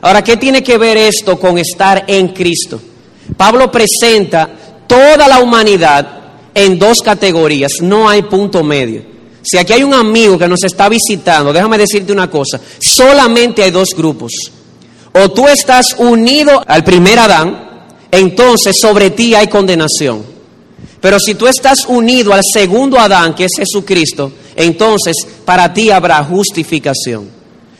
Ahora, 0.00 0.22
¿qué 0.22 0.36
tiene 0.36 0.62
que 0.62 0.78
ver 0.78 0.96
esto 0.96 1.38
con 1.38 1.58
estar 1.58 2.04
en 2.08 2.28
Cristo? 2.28 2.80
Pablo 3.36 3.70
presenta 3.70 4.48
toda 4.86 5.26
la 5.28 5.40
humanidad 5.40 6.06
en 6.54 6.78
dos 6.78 7.00
categorías, 7.00 7.80
no 7.80 8.08
hay 8.08 8.22
punto 8.22 8.62
medio. 8.62 9.02
Si 9.42 9.58
aquí 9.58 9.72
hay 9.74 9.82
un 9.82 9.92
amigo 9.92 10.38
que 10.38 10.48
nos 10.48 10.64
está 10.64 10.88
visitando, 10.88 11.52
déjame 11.52 11.76
decirte 11.76 12.12
una 12.12 12.30
cosa, 12.30 12.60
solamente 12.78 13.62
hay 13.62 13.70
dos 13.70 13.90
grupos. 13.96 14.32
O 15.12 15.30
tú 15.30 15.46
estás 15.46 15.94
unido 15.98 16.62
al 16.66 16.82
primer 16.82 17.18
Adán, 17.18 17.88
entonces 18.10 18.78
sobre 18.80 19.10
ti 19.10 19.34
hay 19.34 19.48
condenación. 19.48 20.24
Pero 21.00 21.18
si 21.20 21.34
tú 21.34 21.46
estás 21.46 21.84
unido 21.86 22.32
al 22.32 22.40
segundo 22.50 22.98
Adán, 22.98 23.34
que 23.34 23.44
es 23.44 23.52
Jesucristo, 23.56 24.32
entonces 24.56 25.14
para 25.44 25.72
ti 25.74 25.90
habrá 25.90 26.24
justificación. 26.24 27.28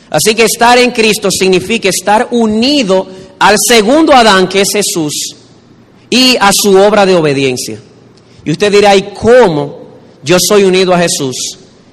Así 0.09 0.35
que 0.35 0.43
estar 0.43 0.77
en 0.77 0.91
Cristo 0.91 1.29
significa 1.31 1.89
estar 1.89 2.27
unido 2.31 3.07
al 3.39 3.55
segundo 3.59 4.13
Adán, 4.13 4.47
que 4.47 4.61
es 4.61 4.69
Jesús, 4.71 5.35
y 6.09 6.37
a 6.39 6.51
su 6.53 6.77
obra 6.77 7.05
de 7.05 7.15
obediencia. 7.15 7.79
Y 8.43 8.51
usted 8.51 8.71
dirá, 8.71 8.95
¿y 8.95 9.13
cómo 9.13 9.79
yo 10.23 10.37
soy 10.39 10.63
unido 10.63 10.93
a 10.93 10.99
Jesús? 10.99 11.35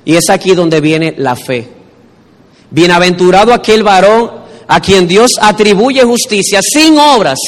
Y 0.05 0.15
es 0.15 0.29
aquí 0.31 0.55
donde 0.55 0.81
viene 0.81 1.15
la 1.17 1.37
fe. 1.37 1.69
Bienaventurado 2.71 3.53
aquel 3.53 3.83
varón 3.83 4.31
a 4.67 4.81
quien 4.81 5.07
Dios 5.07 5.33
atribuye 5.41 6.03
justicia 6.03 6.61
sin 6.63 6.99
obras. 6.99 7.39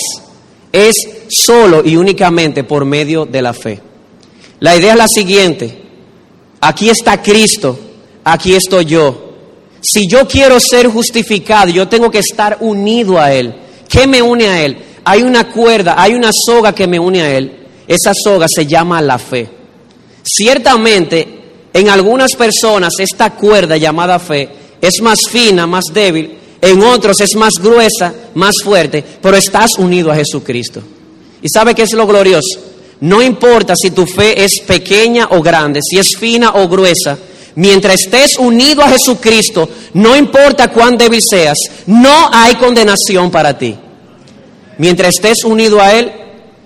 Es 0.72 0.94
solo 1.28 1.82
y 1.84 1.96
únicamente 1.96 2.64
por 2.64 2.84
medio 2.84 3.24
de 3.26 3.42
la 3.42 3.52
fe. 3.52 3.80
La 4.60 4.76
idea 4.76 4.92
es 4.92 4.98
la 4.98 5.08
siguiente. 5.08 5.82
Aquí 6.60 6.88
está 6.88 7.22
Cristo, 7.22 7.78
aquí 8.24 8.54
estoy 8.54 8.86
yo. 8.86 9.34
Si 9.80 10.06
yo 10.06 10.26
quiero 10.26 10.58
ser 10.58 10.88
justificado, 10.88 11.70
yo 11.70 11.86
tengo 11.86 12.10
que 12.10 12.20
estar 12.20 12.56
unido 12.60 13.18
a 13.18 13.32
Él. 13.34 13.54
¿Qué 13.94 14.08
me 14.08 14.20
une 14.20 14.48
a 14.48 14.60
Él? 14.64 14.76
Hay 15.04 15.22
una 15.22 15.48
cuerda, 15.48 15.94
hay 15.96 16.14
una 16.14 16.30
soga 16.32 16.74
que 16.74 16.88
me 16.88 16.98
une 16.98 17.22
a 17.22 17.36
Él. 17.36 17.52
Esa 17.86 18.12
soga 18.12 18.48
se 18.48 18.66
llama 18.66 19.00
la 19.00 19.18
fe. 19.18 19.48
Ciertamente, 20.24 21.42
en 21.72 21.88
algunas 21.88 22.34
personas 22.34 22.94
esta 22.98 23.30
cuerda 23.30 23.76
llamada 23.76 24.18
fe 24.18 24.48
es 24.80 25.00
más 25.00 25.20
fina, 25.28 25.68
más 25.68 25.84
débil, 25.92 26.36
en 26.60 26.82
otros 26.82 27.20
es 27.20 27.36
más 27.36 27.54
gruesa, 27.62 28.12
más 28.34 28.54
fuerte, 28.64 29.04
pero 29.22 29.36
estás 29.36 29.78
unido 29.78 30.10
a 30.10 30.16
Jesucristo. 30.16 30.82
¿Y 31.40 31.48
sabe 31.48 31.72
qué 31.72 31.82
es 31.82 31.92
lo 31.92 32.04
glorioso? 32.04 32.58
No 33.00 33.22
importa 33.22 33.74
si 33.80 33.92
tu 33.92 34.06
fe 34.06 34.42
es 34.42 34.60
pequeña 34.66 35.28
o 35.30 35.40
grande, 35.40 35.78
si 35.88 35.98
es 35.98 36.16
fina 36.16 36.54
o 36.54 36.68
gruesa, 36.68 37.16
mientras 37.54 38.00
estés 38.00 38.38
unido 38.38 38.82
a 38.82 38.88
Jesucristo, 38.88 39.68
no 39.92 40.16
importa 40.16 40.72
cuán 40.72 40.98
débil 40.98 41.22
seas, 41.22 41.58
no 41.86 42.28
hay 42.32 42.56
condenación 42.56 43.30
para 43.30 43.56
ti. 43.56 43.76
Mientras 44.78 45.14
estés 45.14 45.44
unido 45.44 45.80
a 45.80 45.92
Él, 45.94 46.12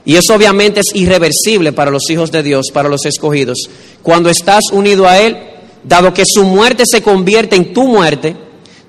y 0.05 0.17
eso 0.17 0.35
obviamente 0.35 0.81
es 0.81 0.95
irreversible 0.95 1.73
para 1.73 1.91
los 1.91 2.09
hijos 2.11 2.33
de 2.33 2.43
Dios, 2.43 2.67
para 2.73 2.89
los 2.89 3.05
escogidos, 3.05 3.69
cuando 4.03 4.31
estás 4.31 4.65
unido 4.73 5.07
a 5.07 5.19
Él, 5.19 5.37
dado 5.85 6.15
que 6.15 6.25
su 6.27 6.45
muerte 6.45 6.85
se 6.87 7.03
convierte 7.03 7.57
en 7.57 7.73
tu 7.73 7.87
muerte, 7.87 8.35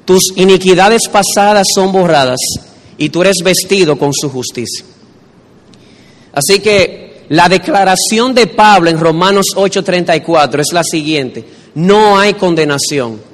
tus 0.05 0.31
iniquidades 0.35 1.07
pasadas 1.07 1.67
son 1.75 1.91
borradas 1.91 2.39
y 2.97 3.09
tú 3.09 3.21
eres 3.21 3.37
vestido 3.43 3.97
con 3.97 4.13
su 4.13 4.29
justicia. 4.29 4.85
Así 6.33 6.59
que 6.59 7.25
la 7.29 7.49
declaración 7.49 8.33
de 8.33 8.47
Pablo 8.47 8.89
en 8.89 8.99
Romanos 8.99 9.47
8:34 9.55 10.61
es 10.61 10.73
la 10.73 10.83
siguiente, 10.83 11.45
no 11.75 12.17
hay 12.17 12.33
condenación 12.33 13.28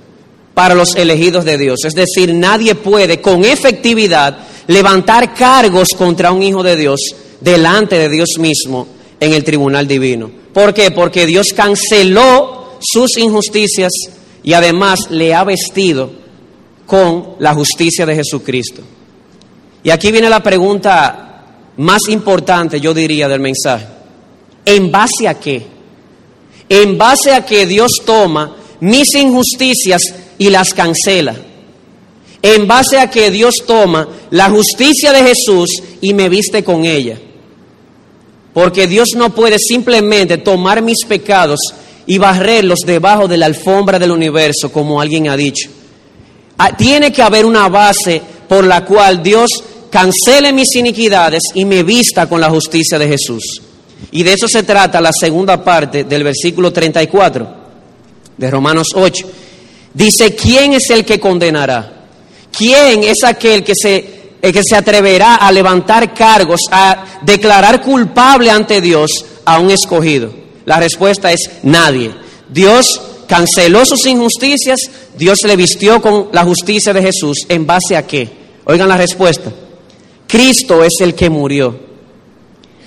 para 0.55 0.73
los 0.73 0.95
elegidos 0.95 1.45
de 1.45 1.59
Dios. 1.59 1.81
Es 1.85 1.93
decir, 1.93 2.33
nadie 2.33 2.73
puede 2.73 3.21
con 3.21 3.45
efectividad 3.45 4.39
levantar 4.65 5.35
cargos 5.35 5.89
contra 5.95 6.31
un 6.31 6.41
hijo 6.41 6.63
de 6.63 6.75
Dios 6.75 7.01
delante 7.41 7.99
de 7.99 8.09
Dios 8.09 8.29
mismo 8.39 8.87
en 9.19 9.33
el 9.33 9.43
tribunal 9.43 9.87
divino. 9.87 10.31
¿Por 10.53 10.73
qué? 10.73 10.89
Porque 10.89 11.27
Dios 11.27 11.47
canceló 11.55 12.79
sus 12.79 13.17
injusticias 13.17 13.91
y 14.41 14.53
además 14.53 15.11
le 15.11 15.33
ha 15.35 15.43
vestido 15.43 16.09
con 16.85 17.35
la 17.39 17.53
justicia 17.53 18.05
de 18.05 18.15
Jesucristo. 18.15 18.81
Y 19.83 19.89
aquí 19.89 20.11
viene 20.11 20.29
la 20.29 20.41
pregunta 20.41 21.43
más 21.77 22.07
importante, 22.07 22.79
yo 22.79 22.93
diría, 22.93 23.27
del 23.27 23.41
mensaje. 23.41 23.85
¿En 24.63 24.91
base 24.91 25.27
a 25.27 25.33
qué? 25.35 25.65
En 26.69 26.97
base 26.97 27.33
a 27.33 27.45
que 27.45 27.65
Dios 27.65 27.91
toma 28.05 28.55
mis 28.79 29.13
injusticias 29.15 30.01
y 30.37 30.49
las 30.49 30.73
cancela. 30.73 31.35
En 32.41 32.67
base 32.67 32.99
a 32.99 33.09
que 33.09 33.31
Dios 33.31 33.55
toma 33.65 34.07
la 34.29 34.49
justicia 34.49 35.11
de 35.11 35.23
Jesús 35.23 35.69
y 36.01 36.13
me 36.13 36.29
viste 36.29 36.63
con 36.63 36.85
ella. 36.85 37.17
Porque 38.53 38.87
Dios 38.87 39.09
no 39.15 39.33
puede 39.33 39.57
simplemente 39.59 40.37
tomar 40.37 40.81
mis 40.81 41.05
pecados 41.07 41.59
y 42.05 42.17
barrerlos 42.17 42.79
debajo 42.85 43.27
de 43.27 43.37
la 43.37 43.47
alfombra 43.47 43.97
del 43.97 44.11
universo, 44.11 44.71
como 44.71 45.01
alguien 45.01 45.27
ha 45.27 45.35
dicho. 45.35 45.69
Ah, 46.57 46.75
tiene 46.75 47.11
que 47.11 47.21
haber 47.21 47.45
una 47.45 47.67
base 47.67 48.21
por 48.47 48.63
la 48.63 48.85
cual 48.85 49.21
Dios 49.21 49.49
cancele 49.89 50.53
mis 50.53 50.75
iniquidades 50.75 51.43
y 51.53 51.65
me 51.65 51.83
vista 51.83 52.27
con 52.29 52.39
la 52.39 52.49
justicia 52.49 52.99
de 52.99 53.07
Jesús. 53.07 53.61
Y 54.11 54.23
de 54.23 54.33
eso 54.33 54.47
se 54.47 54.63
trata 54.63 55.01
la 55.01 55.11
segunda 55.11 55.63
parte 55.63 56.03
del 56.03 56.23
versículo 56.23 56.71
34 56.71 57.47
de 58.37 58.51
Romanos 58.51 58.87
8. 58.93 59.27
Dice, 59.95 60.35
¿quién 60.35 60.73
es 60.73 60.89
el 60.89 61.05
que 61.05 61.21
condenará? 61.21 62.03
¿Quién 62.51 63.03
es 63.05 63.23
aquel 63.23 63.63
que 63.63 63.73
se, 63.73 64.35
que 64.41 64.61
se 64.61 64.75
atreverá 64.75 65.35
a 65.35 65.51
levantar 65.53 66.13
cargos, 66.13 66.61
a 66.69 67.19
declarar 67.21 67.81
culpable 67.81 68.51
ante 68.51 68.81
Dios 68.81 69.25
a 69.45 69.59
un 69.59 69.71
escogido? 69.71 70.33
La 70.65 70.81
respuesta 70.81 71.31
es 71.31 71.49
nadie. 71.63 72.11
Dios 72.49 73.01
canceló 73.25 73.85
sus 73.85 74.05
injusticias, 74.05 74.79
Dios 75.17 75.39
le 75.45 75.55
vistió 75.55 76.01
con 76.01 76.27
la 76.33 76.43
justicia 76.43 76.93
de 76.93 77.01
Jesús. 77.01 77.45
¿En 77.47 77.65
base 77.65 77.95
a 77.95 78.05
qué? 78.05 78.29
Oigan 78.65 78.89
la 78.89 78.97
respuesta. 78.97 79.49
Cristo 80.27 80.83
es 80.83 80.95
el 80.99 81.15
que 81.15 81.29
murió. 81.29 81.79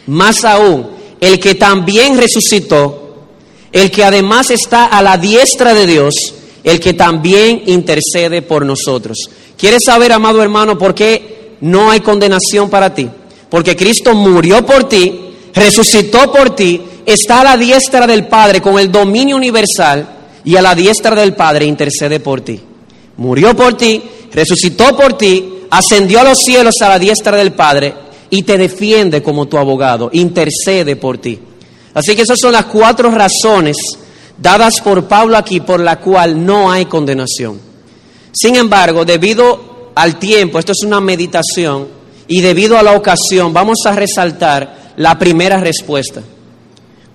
Más 0.06 0.44
aún, 0.44 0.90
el 1.20 1.40
que 1.40 1.54
también 1.54 2.18
resucitó, 2.18 3.26
el 3.72 3.90
que 3.90 4.04
además 4.04 4.50
está 4.50 4.84
a 4.84 5.02
la 5.02 5.16
diestra 5.16 5.72
de 5.72 5.86
Dios, 5.86 6.34
el 6.64 6.80
que 6.80 6.94
también 6.94 7.62
intercede 7.66 8.42
por 8.42 8.64
nosotros. 8.64 9.18
¿Quieres 9.56 9.82
saber, 9.84 10.12
amado 10.12 10.42
hermano, 10.42 10.78
por 10.78 10.94
qué 10.94 11.56
no 11.60 11.90
hay 11.90 12.00
condenación 12.00 12.70
para 12.70 12.94
ti? 12.94 13.08
Porque 13.50 13.76
Cristo 13.76 14.14
murió 14.14 14.64
por 14.64 14.88
ti, 14.88 15.32
resucitó 15.54 16.30
por 16.30 16.54
ti, 16.54 16.82
está 17.06 17.40
a 17.40 17.44
la 17.44 17.56
diestra 17.56 18.06
del 18.06 18.26
Padre 18.26 18.60
con 18.60 18.78
el 18.78 18.92
dominio 18.92 19.36
universal 19.36 20.08
y 20.44 20.56
a 20.56 20.62
la 20.62 20.74
diestra 20.74 21.16
del 21.16 21.34
Padre 21.34 21.64
intercede 21.64 22.20
por 22.20 22.42
ti. 22.42 22.60
Murió 23.16 23.56
por 23.56 23.76
ti, 23.76 24.02
resucitó 24.32 24.96
por 24.96 25.16
ti, 25.16 25.64
ascendió 25.70 26.20
a 26.20 26.24
los 26.24 26.38
cielos 26.38 26.74
a 26.80 26.88
la 26.88 26.98
diestra 26.98 27.36
del 27.36 27.52
Padre 27.52 27.94
y 28.30 28.42
te 28.42 28.58
defiende 28.58 29.22
como 29.22 29.46
tu 29.46 29.58
abogado, 29.58 30.10
intercede 30.12 30.96
por 30.96 31.18
ti. 31.18 31.38
Así 31.94 32.14
que 32.14 32.22
esas 32.22 32.38
son 32.38 32.52
las 32.52 32.66
cuatro 32.66 33.10
razones 33.10 33.76
dadas 34.40 34.80
por 34.80 35.06
Pablo 35.06 35.36
aquí 35.36 35.60
por 35.60 35.80
la 35.80 36.00
cual 36.00 36.44
no 36.44 36.70
hay 36.70 36.86
condenación. 36.86 37.60
Sin 38.32 38.56
embargo, 38.56 39.04
debido 39.04 39.90
al 39.94 40.18
tiempo, 40.18 40.58
esto 40.58 40.72
es 40.72 40.82
una 40.84 41.00
meditación, 41.00 41.88
y 42.28 42.40
debido 42.40 42.78
a 42.78 42.82
la 42.82 42.92
ocasión, 42.92 43.52
vamos 43.52 43.78
a 43.86 43.92
resaltar 43.92 44.92
la 44.96 45.18
primera 45.18 45.58
respuesta. 45.58 46.22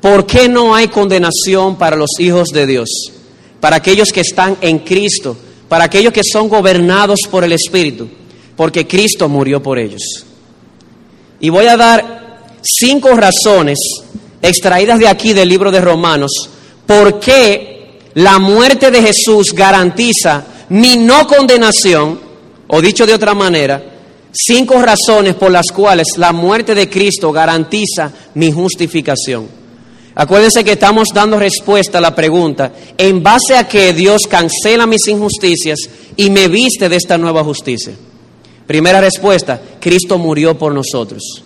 ¿Por 0.02 0.26
qué 0.26 0.50
no 0.50 0.76
hay 0.76 0.88
condenación 0.88 1.78
para 1.78 1.96
los 1.96 2.12
hijos 2.20 2.50
de 2.50 2.66
Dios? 2.66 2.90
Para 3.60 3.78
aquellos 3.78 4.10
que 4.12 4.22
están 4.22 4.58
en 4.60 4.80
Cristo, 4.80 5.38
para 5.70 5.86
aquellos 5.86 6.12
que 6.12 6.22
son 6.24 6.50
gobernados 6.50 7.20
por 7.30 7.44
el 7.44 7.54
Espíritu 7.54 8.08
porque 8.56 8.88
Cristo 8.88 9.28
murió 9.30 9.62
por 9.62 9.80
ellos. 9.80 10.02
Y 11.40 11.50
voy 11.50 11.66
a 11.66 11.78
dar 11.78 12.60
cinco 12.62 13.10
razones 13.16 13.80
extraídas 14.42 15.00
de 15.00 15.08
aquí 15.08 15.34
del 15.34 15.50
libro 15.50 15.72
de 15.72 15.82
Romanos 15.82 16.50
por 16.86 17.20
qué 17.20 18.00
la 18.16 18.40
muerte 18.40 18.92
de 18.92 19.02
Jesús 19.02 19.54
garantiza 19.54 20.46
mi 20.70 20.98
no 20.98 21.28
condenación, 21.28 22.20
o 22.68 22.82
dicho 22.82 23.06
de 23.06 23.14
otra 23.14 23.34
manera, 23.34 23.84
cinco 24.32 24.82
razones 24.82 25.36
por 25.36 25.52
las 25.52 25.68
cuales 25.72 26.08
la 26.18 26.32
muerte 26.32 26.74
de 26.74 26.90
Cristo 26.90 27.32
garantiza 27.32 28.12
mi 28.36 28.52
justificación. 28.52 29.48
Acuérdense 30.16 30.64
que 30.64 30.74
estamos 30.74 31.08
dando 31.14 31.40
respuesta 31.40 31.98
a 31.98 32.02
la 32.02 32.14
pregunta, 32.14 32.72
en 32.98 33.24
base 33.24 33.58
a 33.58 33.68
que 33.68 33.94
Dios 33.94 34.24
cancela 34.30 34.86
mis 34.86 35.08
injusticias 35.08 35.80
y 36.16 36.30
me 36.30 36.48
viste 36.48 36.88
de 36.88 36.98
esta 36.98 37.18
nueva 37.18 37.44
justicia. 37.44 37.94
Primera 38.68 39.02
respuesta, 39.02 39.60
Cristo 39.80 40.18
murió 40.18 40.58
por 40.58 40.74
nosotros. 40.74 41.44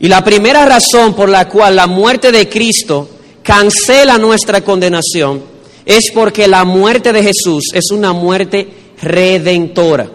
Y 0.00 0.08
la 0.08 0.24
primera 0.24 0.64
razón 0.64 1.14
por 1.14 1.28
la 1.28 1.46
cual 1.46 1.76
la 1.76 1.86
muerte 1.86 2.32
de 2.32 2.48
Cristo 2.48 3.08
cancela 3.42 4.18
nuestra 4.18 4.62
condenación 4.62 5.42
es 5.84 6.10
porque 6.12 6.46
la 6.46 6.64
muerte 6.64 7.12
de 7.12 7.22
Jesús 7.22 7.64
es 7.72 7.90
una 7.90 8.12
muerte 8.12 8.68
redentora. 9.02 10.08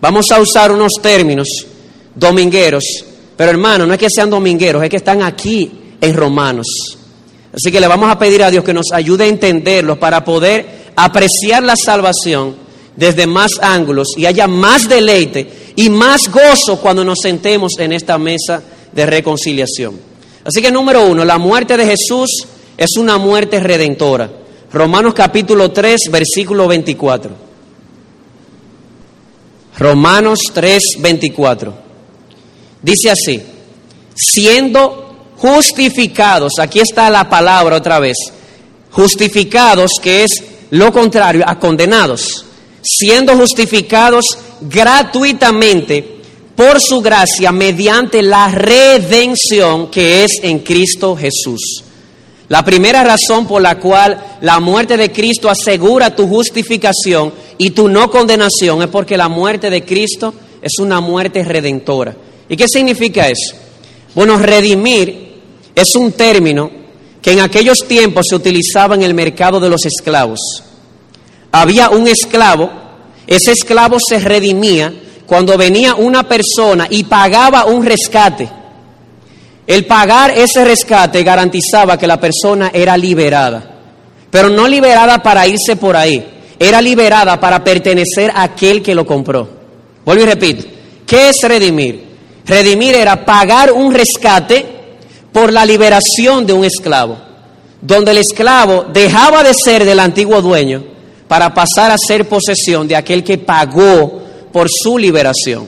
Vamos 0.00 0.30
a 0.30 0.40
usar 0.40 0.72
unos 0.72 0.92
términos 1.02 1.48
domingueros, 2.14 2.84
pero 3.36 3.50
hermano, 3.50 3.86
no 3.86 3.94
es 3.94 3.98
que 3.98 4.10
sean 4.10 4.30
domingueros, 4.30 4.82
es 4.82 4.90
que 4.90 4.96
están 4.96 5.22
aquí 5.22 5.70
en 6.00 6.14
Romanos. 6.14 6.66
Así 7.52 7.72
que 7.72 7.80
le 7.80 7.88
vamos 7.88 8.10
a 8.10 8.18
pedir 8.18 8.42
a 8.42 8.50
Dios 8.50 8.64
que 8.64 8.74
nos 8.74 8.92
ayude 8.92 9.24
a 9.24 9.28
entenderlos 9.28 9.98
para 9.98 10.24
poder 10.24 10.92
apreciar 10.94 11.62
la 11.62 11.74
salvación 11.76 12.56
desde 12.94 13.26
más 13.26 13.52
ángulos 13.60 14.08
y 14.16 14.26
haya 14.26 14.46
más 14.46 14.88
deleite 14.88 15.72
y 15.76 15.90
más 15.90 16.22
gozo 16.30 16.80
cuando 16.80 17.04
nos 17.04 17.18
sentemos 17.22 17.72
en 17.78 17.92
esta 17.92 18.18
mesa 18.18 18.62
de 18.92 19.06
reconciliación. 19.06 20.05
Así 20.46 20.62
que 20.62 20.70
número 20.70 21.04
uno, 21.04 21.24
la 21.24 21.38
muerte 21.38 21.76
de 21.76 21.84
Jesús 21.84 22.46
es 22.76 22.96
una 22.96 23.18
muerte 23.18 23.58
redentora. 23.58 24.30
Romanos 24.72 25.12
capítulo 25.12 25.72
3, 25.72 26.02
versículo 26.08 26.68
24. 26.68 27.32
Romanos 29.78 30.38
3, 30.54 30.82
24. 31.00 31.74
Dice 32.80 33.10
así, 33.10 33.42
siendo 34.14 35.32
justificados, 35.36 36.52
aquí 36.60 36.78
está 36.78 37.10
la 37.10 37.28
palabra 37.28 37.76
otra 37.76 37.98
vez, 37.98 38.16
justificados 38.92 39.92
que 40.00 40.22
es 40.22 40.44
lo 40.70 40.92
contrario 40.92 41.42
a 41.44 41.58
condenados, 41.58 42.44
siendo 42.82 43.36
justificados 43.36 44.38
gratuitamente 44.60 46.15
por 46.56 46.80
su 46.80 47.02
gracia 47.02 47.52
mediante 47.52 48.22
la 48.22 48.48
redención 48.48 49.90
que 49.90 50.24
es 50.24 50.40
en 50.42 50.60
Cristo 50.60 51.14
Jesús. 51.14 51.84
La 52.48 52.64
primera 52.64 53.04
razón 53.04 53.46
por 53.46 53.60
la 53.60 53.78
cual 53.78 54.38
la 54.40 54.58
muerte 54.60 54.96
de 54.96 55.12
Cristo 55.12 55.50
asegura 55.50 56.16
tu 56.16 56.26
justificación 56.26 57.32
y 57.58 57.70
tu 57.70 57.88
no 57.88 58.10
condenación 58.10 58.82
es 58.82 58.88
porque 58.88 59.16
la 59.16 59.28
muerte 59.28 59.68
de 59.68 59.84
Cristo 59.84 60.32
es 60.62 60.78
una 60.78 61.00
muerte 61.00 61.44
redentora. 61.44 62.16
¿Y 62.48 62.56
qué 62.56 62.66
significa 62.68 63.28
eso? 63.28 63.56
Bueno, 64.14 64.38
redimir 64.38 65.42
es 65.74 65.94
un 65.94 66.12
término 66.12 66.70
que 67.20 67.32
en 67.32 67.40
aquellos 67.40 67.78
tiempos 67.86 68.26
se 68.30 68.36
utilizaba 68.36 68.94
en 68.94 69.02
el 69.02 69.12
mercado 69.12 69.60
de 69.60 69.68
los 69.68 69.84
esclavos. 69.84 70.38
Había 71.50 71.90
un 71.90 72.06
esclavo, 72.06 72.70
ese 73.26 73.52
esclavo 73.52 73.98
se 73.98 74.20
redimía 74.20 74.94
cuando 75.26 75.58
venía 75.58 75.94
una 75.96 76.22
persona 76.22 76.86
y 76.88 77.04
pagaba 77.04 77.64
un 77.64 77.84
rescate. 77.84 78.48
El 79.66 79.84
pagar 79.84 80.30
ese 80.30 80.64
rescate 80.64 81.24
garantizaba 81.24 81.98
que 81.98 82.06
la 82.06 82.20
persona 82.20 82.70
era 82.72 82.96
liberada, 82.96 83.74
pero 84.30 84.48
no 84.48 84.68
liberada 84.68 85.22
para 85.22 85.46
irse 85.46 85.74
por 85.76 85.96
ahí, 85.96 86.24
era 86.58 86.80
liberada 86.80 87.40
para 87.40 87.64
pertenecer 87.64 88.30
a 88.30 88.44
aquel 88.44 88.80
que 88.82 88.94
lo 88.94 89.04
compró. 89.04 89.48
Vuelvo 90.04 90.22
y 90.22 90.26
repito, 90.26 90.64
¿qué 91.04 91.30
es 91.30 91.36
redimir? 91.42 92.06
Redimir 92.46 92.94
era 92.94 93.24
pagar 93.24 93.72
un 93.72 93.92
rescate 93.92 94.64
por 95.32 95.52
la 95.52 95.66
liberación 95.66 96.46
de 96.46 96.52
un 96.52 96.64
esclavo, 96.64 97.18
donde 97.82 98.12
el 98.12 98.18
esclavo 98.18 98.86
dejaba 98.92 99.42
de 99.42 99.52
ser 99.52 99.84
del 99.84 99.98
antiguo 99.98 100.40
dueño 100.40 100.84
para 101.26 101.52
pasar 101.52 101.90
a 101.90 101.98
ser 101.98 102.28
posesión 102.28 102.86
de 102.86 102.94
aquel 102.94 103.24
que 103.24 103.38
pagó 103.38 104.25
por 104.52 104.68
su 104.70 104.98
liberación. 104.98 105.66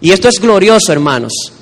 Y 0.00 0.12
esto 0.12 0.28
es 0.28 0.40
glorioso, 0.40 0.92
hermanos. 0.92 1.52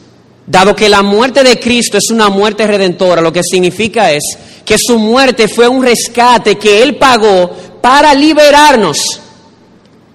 Dado 0.46 0.76
que 0.76 0.88
la 0.88 1.02
muerte 1.02 1.42
de 1.42 1.58
Cristo 1.58 1.96
es 1.96 2.10
una 2.10 2.28
muerte 2.28 2.66
redentora, 2.66 3.22
lo 3.22 3.32
que 3.32 3.42
significa 3.42 4.12
es 4.12 4.22
que 4.64 4.76
su 4.78 4.98
muerte 4.98 5.48
fue 5.48 5.68
un 5.68 5.82
rescate 5.82 6.56
que 6.56 6.82
Él 6.82 6.96
pagó 6.96 7.50
para 7.80 8.14
liberarnos. 8.14 8.98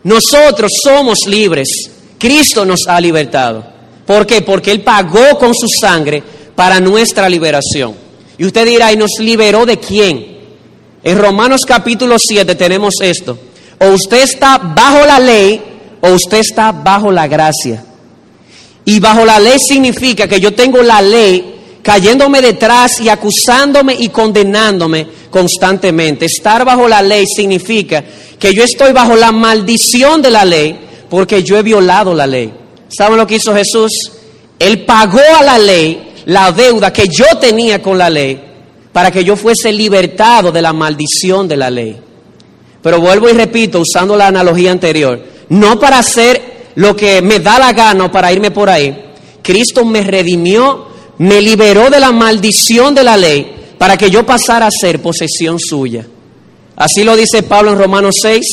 Nosotros 0.04 0.72
somos 0.84 1.20
libres. 1.26 1.70
Cristo 2.18 2.66
nos 2.66 2.82
ha 2.88 3.00
libertado. 3.00 3.66
¿Por 4.06 4.26
qué? 4.26 4.42
Porque 4.42 4.72
Él 4.72 4.82
pagó 4.82 5.38
con 5.38 5.54
su 5.56 5.68
sangre 5.68 6.22
para 6.56 6.80
nuestra 6.80 7.30
liberación. 7.30 7.96
Y 8.38 8.46
usted 8.46 8.66
dirá, 8.66 8.92
¿y 8.92 8.98
nos 8.98 9.12
liberó 9.20 9.66
de 9.66 9.78
quién? 9.78 10.40
En 11.04 11.18
Romanos 11.18 11.62
capítulo 11.66 12.18
7 12.20 12.56
tenemos 12.56 12.96
esto. 13.02 13.38
O 13.80 13.90
usted 13.90 14.24
está 14.24 14.58
bajo 14.58 15.06
la 15.06 15.20
ley 15.20 15.62
o 16.02 16.10
usted 16.10 16.40
está 16.40 16.72
bajo 16.72 17.12
la 17.12 17.28
gracia. 17.28 17.84
Y 18.86 19.00
bajo 19.00 19.26
la 19.26 19.40
ley 19.40 19.58
significa 19.60 20.28
que 20.28 20.40
yo 20.40 20.54
tengo 20.54 20.82
la 20.82 21.02
ley 21.02 21.56
cayéndome 21.82 22.42
detrás 22.42 23.00
y 23.00 23.10
acusándome 23.10 23.96
y 24.00 24.10
condenándome 24.10 25.08
constantemente. 25.30 26.26
Estar 26.26 26.66
bajo 26.66 26.88
la 26.88 27.02
ley 27.02 27.26
significa 27.28 28.04
que 28.38 28.54
yo 28.54 28.64
estoy 28.64 28.92
bajo 28.92 29.16
la 29.16 29.32
maldición 29.32 30.22
de 30.22 30.32
la 30.32 30.46
ley 30.46 30.80
porque 31.10 31.44
yo 31.44 31.58
he 31.58 31.64
violado 31.64 32.14
la 32.14 32.28
ley. 32.28 32.54
¿Saben 32.90 33.18
lo 33.18 33.28
que 33.28 33.36
hizo 33.36 33.54
Jesús? 33.54 33.92
Él 34.58 34.86
pagó 34.86 35.22
a 35.38 35.44
la 35.44 35.58
ley 35.58 36.14
la 36.26 36.52
deuda 36.52 36.92
que 36.92 37.08
yo 37.08 37.26
tenía 37.40 37.82
con 37.82 37.98
la 37.98 38.10
ley 38.10 38.42
para 38.92 39.12
que 39.12 39.24
yo 39.24 39.36
fuese 39.36 39.72
libertado 39.72 40.52
de 40.52 40.62
la 40.62 40.74
maldición 40.74 41.48
de 41.48 41.58
la 41.58 41.70
ley. 41.70 41.98
Pero 42.82 43.00
vuelvo 43.00 43.30
y 43.30 43.34
repito, 43.34 43.80
usando 43.80 44.16
la 44.16 44.28
analogía 44.28 44.72
anterior, 44.72 45.22
no 45.50 45.80
para 45.80 46.00
hacer 46.00 46.72
lo 46.76 46.96
que 46.96 47.22
me 47.22 47.40
da 47.40 47.60
la 47.60 47.74
gana 47.74 48.12
para 48.12 48.32
irme 48.32 48.52
por 48.52 48.70
ahí. 48.70 49.06
Cristo 49.42 49.84
me 49.86 50.02
redimió, 50.02 50.88
me 51.18 51.42
liberó 51.42 51.90
de 51.90 52.00
la 52.00 52.12
maldición 52.12 52.96
de 52.96 53.04
la 53.04 53.18
ley 53.18 53.56
para 53.78 53.98
que 53.98 54.10
yo 54.10 54.26
pasara 54.26 54.68
a 54.68 54.72
ser 54.72 55.02
posesión 55.02 55.60
suya. 55.60 56.06
Así 56.76 57.04
lo 57.04 57.16
dice 57.16 57.44
Pablo 57.44 57.72
en 57.72 57.78
Romanos 57.78 58.16
6. 58.22 58.46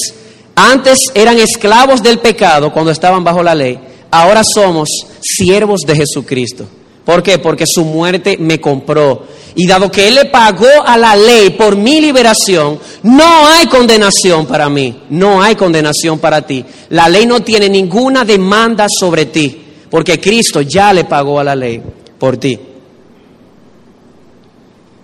Antes 0.56 1.00
eran 1.14 1.38
esclavos 1.38 2.02
del 2.02 2.18
pecado 2.18 2.72
cuando 2.72 2.90
estaban 2.90 3.22
bajo 3.22 3.42
la 3.42 3.54
ley. 3.54 3.78
Ahora 4.10 4.42
somos 4.42 4.88
siervos 5.20 5.80
de 5.86 5.96
Jesucristo. 5.96 6.66
¿Por 7.06 7.22
qué? 7.22 7.38
Porque 7.38 7.64
su 7.68 7.84
muerte 7.84 8.36
me 8.36 8.60
compró. 8.60 9.22
Y 9.54 9.64
dado 9.64 9.92
que 9.92 10.08
Él 10.08 10.16
le 10.16 10.24
pagó 10.24 10.66
a 10.84 10.98
la 10.98 11.14
ley 11.14 11.50
por 11.50 11.76
mi 11.76 12.00
liberación, 12.00 12.80
no 13.04 13.46
hay 13.46 13.66
condenación 13.66 14.44
para 14.44 14.68
mí, 14.68 15.04
no 15.10 15.40
hay 15.40 15.54
condenación 15.54 16.18
para 16.18 16.42
ti. 16.42 16.64
La 16.90 17.08
ley 17.08 17.24
no 17.24 17.40
tiene 17.40 17.68
ninguna 17.68 18.24
demanda 18.24 18.88
sobre 18.90 19.26
ti, 19.26 19.56
porque 19.88 20.20
Cristo 20.20 20.62
ya 20.62 20.92
le 20.92 21.04
pagó 21.04 21.38
a 21.38 21.44
la 21.44 21.54
ley 21.54 21.80
por 22.18 22.38
ti. 22.38 22.58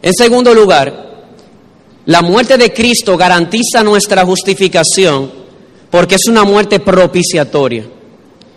En 0.02 0.12
segundo 0.12 0.52
lugar, 0.52 1.28
la 2.06 2.20
muerte 2.20 2.58
de 2.58 2.72
Cristo 2.72 3.16
garantiza 3.16 3.84
nuestra 3.84 4.26
justificación 4.26 5.30
porque 5.88 6.16
es 6.16 6.26
una 6.26 6.42
muerte 6.42 6.80
propiciatoria. 6.80 7.86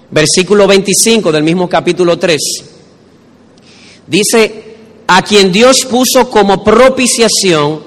Versículo 0.10 0.66
25 0.66 1.32
del 1.32 1.44
mismo 1.44 1.70
capítulo 1.70 2.18
3. 2.18 2.75
Dice, 4.08 4.76
a 5.08 5.22
quien 5.22 5.52
Dios 5.52 5.86
puso 5.86 6.30
como 6.30 6.64
propiciación 6.64 7.84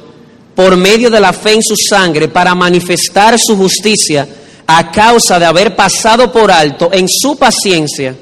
por 0.54 0.76
medio 0.76 1.10
de 1.10 1.20
la 1.20 1.32
fe 1.32 1.54
en 1.54 1.62
su 1.62 1.74
sangre 1.76 2.28
para 2.28 2.54
manifestar 2.54 3.38
su 3.38 3.56
justicia 3.56 4.28
a 4.66 4.90
causa 4.90 5.38
de 5.38 5.46
haber 5.46 5.74
pasado 5.74 6.30
por 6.32 6.50
alto 6.50 6.90
en 6.92 7.06
su 7.08 7.36
paciencia 7.36 8.14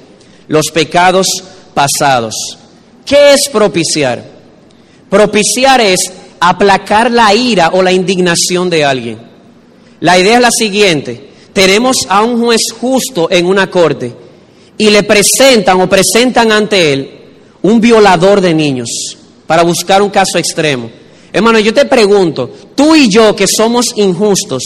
los 0.49 0.67
pecados 0.73 1.27
pasados. 1.75 2.35
¿Qué 3.05 3.33
es 3.33 3.49
propiciar? 3.49 4.23
Propiciar 5.09 5.81
es 5.81 6.13
aplacar 6.41 7.11
la 7.11 7.35
ira 7.35 7.71
o 7.73 7.83
la 7.83 7.93
indignación 7.93 8.69
de 8.69 8.85
alguien. 8.85 9.19
La 10.01 10.19
idea 10.19 10.37
es 10.37 10.43
la 10.43 10.51
siguiente. 10.51 11.31
Tenemos 11.53 11.97
a 12.09 12.23
un 12.23 12.41
juez 12.43 12.61
justo 12.79 13.29
en 13.31 13.47
una 13.47 13.71
corte 13.71 14.15
y 14.77 14.91
le 14.91 15.03
presentan 15.05 15.81
o 15.81 15.89
presentan 15.89 16.53
ante 16.53 16.93
él 16.93 17.16
un 17.67 17.81
violador 17.81 18.41
de 18.41 18.55
niños, 18.55 18.89
para 19.45 19.65
buscar 19.65 20.01
un 20.01 20.11
caso 20.11 20.39
extremo. 20.39 20.89
Hermano, 21.33 21.59
yo 21.59 21.75
te 21.75 21.85
pregunto, 21.85 22.49
tú 22.77 22.95
y 22.95 23.11
yo 23.11 23.35
que 23.35 23.47
somos 23.49 23.87
injustos, 23.97 24.63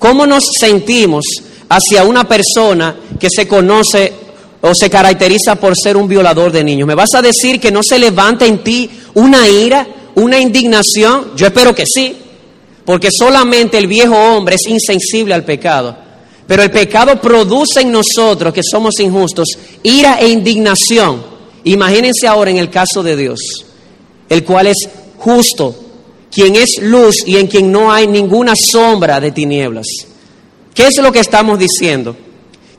¿cómo 0.00 0.26
nos 0.26 0.44
sentimos 0.58 1.24
hacia 1.68 2.02
una 2.02 2.26
persona 2.26 2.96
que 3.20 3.28
se 3.30 3.46
conoce 3.46 4.12
o 4.60 4.74
se 4.74 4.90
caracteriza 4.90 5.54
por 5.54 5.76
ser 5.76 5.96
un 5.96 6.08
violador 6.08 6.50
de 6.50 6.64
niños? 6.64 6.88
¿Me 6.88 6.96
vas 6.96 7.14
a 7.14 7.22
decir 7.22 7.60
que 7.60 7.70
no 7.70 7.84
se 7.84 8.00
levanta 8.00 8.46
en 8.46 8.64
ti 8.64 8.90
una 9.14 9.48
ira, 9.48 9.86
una 10.16 10.40
indignación? 10.40 11.36
Yo 11.36 11.46
espero 11.46 11.72
que 11.72 11.84
sí, 11.86 12.16
porque 12.84 13.10
solamente 13.16 13.78
el 13.78 13.86
viejo 13.86 14.16
hombre 14.16 14.56
es 14.56 14.66
insensible 14.66 15.34
al 15.34 15.44
pecado. 15.44 15.96
Pero 16.48 16.64
el 16.64 16.72
pecado 16.72 17.20
produce 17.20 17.82
en 17.82 17.92
nosotros, 17.92 18.52
que 18.52 18.62
somos 18.68 18.98
injustos, 18.98 19.46
ira 19.84 20.18
e 20.18 20.28
indignación. 20.28 21.27
Imagínense 21.64 22.26
ahora 22.26 22.50
en 22.50 22.58
el 22.58 22.70
caso 22.70 23.02
de 23.02 23.16
Dios, 23.16 23.38
el 24.28 24.44
cual 24.44 24.68
es 24.68 24.88
justo, 25.18 25.74
quien 26.30 26.56
es 26.56 26.80
luz 26.80 27.16
y 27.26 27.36
en 27.36 27.46
quien 27.46 27.72
no 27.72 27.92
hay 27.92 28.06
ninguna 28.06 28.54
sombra 28.54 29.20
de 29.20 29.32
tinieblas. 29.32 29.86
¿Qué 30.74 30.86
es 30.86 30.96
lo 30.98 31.10
que 31.10 31.20
estamos 31.20 31.58
diciendo? 31.58 32.16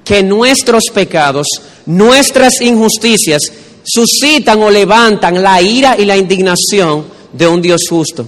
Que 0.03 0.23
nuestros 0.23 0.85
pecados, 0.93 1.47
nuestras 1.85 2.61
injusticias, 2.61 3.41
suscitan 3.83 4.61
o 4.61 4.69
levantan 4.69 5.41
la 5.41 5.61
ira 5.61 5.95
y 5.97 6.05
la 6.05 6.15
indignación 6.15 7.05
de 7.33 7.47
un 7.47 7.61
Dios 7.61 7.81
justo. 7.89 8.25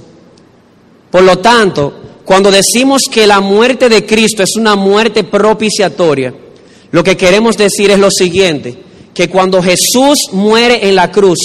Por 1.09 1.23
lo 1.23 1.39
tanto, 1.39 1.93
cuando 2.25 2.51
decimos 2.51 3.03
que 3.11 3.27
la 3.27 3.41
muerte 3.41 3.89
de 3.89 4.05
Cristo 4.05 4.43
es 4.43 4.55
una 4.55 4.75
muerte 4.75 5.23
propiciatoria, 5.23 6.33
lo 6.91 7.03
que 7.03 7.17
queremos 7.17 7.57
decir 7.57 7.91
es 7.91 7.99
lo 7.99 8.09
siguiente, 8.11 8.77
que 9.13 9.29
cuando 9.29 9.61
Jesús 9.61 10.29
muere 10.31 10.87
en 10.87 10.95
la 10.95 11.11
cruz, 11.11 11.39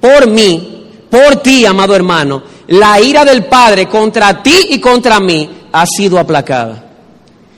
por 0.00 0.30
mí, 0.30 0.86
por 1.10 1.36
ti, 1.36 1.66
amado 1.66 1.94
hermano, 1.94 2.42
la 2.68 3.00
ira 3.00 3.24
del 3.24 3.46
Padre 3.46 3.88
contra 3.88 4.42
ti 4.42 4.68
y 4.70 4.78
contra 4.78 5.20
mí 5.20 5.48
ha 5.72 5.86
sido 5.86 6.18
aplacada. 6.18 6.84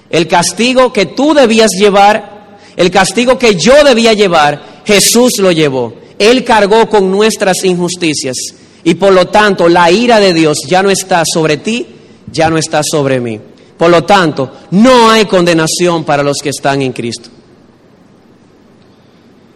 El 0.08 0.26
castigo 0.26 0.92
que 0.92 1.06
tú 1.06 1.34
debías 1.34 1.70
llevar, 1.78 2.58
el 2.76 2.90
castigo 2.90 3.38
que 3.38 3.54
yo 3.54 3.84
debía 3.84 4.12
llevar, 4.12 4.82
Jesús 4.84 5.34
lo 5.38 5.52
llevó. 5.52 5.94
Él 6.18 6.44
cargó 6.44 6.88
con 6.88 7.10
nuestras 7.10 7.64
injusticias 7.64 8.36
y 8.84 8.94
por 8.94 9.12
lo 9.12 9.28
tanto 9.28 9.68
la 9.68 9.90
ira 9.90 10.20
de 10.20 10.34
Dios 10.34 10.58
ya 10.66 10.82
no 10.82 10.90
está 10.90 11.22
sobre 11.24 11.58
ti, 11.58 11.86
ya 12.30 12.50
no 12.50 12.58
está 12.58 12.82
sobre 12.82 13.20
mí. 13.20 13.40
Por 13.76 13.90
lo 13.90 14.04
tanto, 14.04 14.50
no 14.72 15.10
hay 15.10 15.24
condenación 15.24 16.04
para 16.04 16.22
los 16.22 16.38
que 16.42 16.50
están 16.50 16.82
en 16.82 16.92
Cristo. 16.92 17.30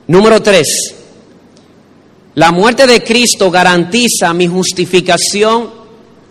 Número 0.06 0.42
tres, 0.42 0.94
la 2.34 2.50
muerte 2.50 2.86
de 2.86 3.02
Cristo 3.02 3.50
garantiza 3.50 4.34
mi 4.34 4.46
justificación 4.46 5.70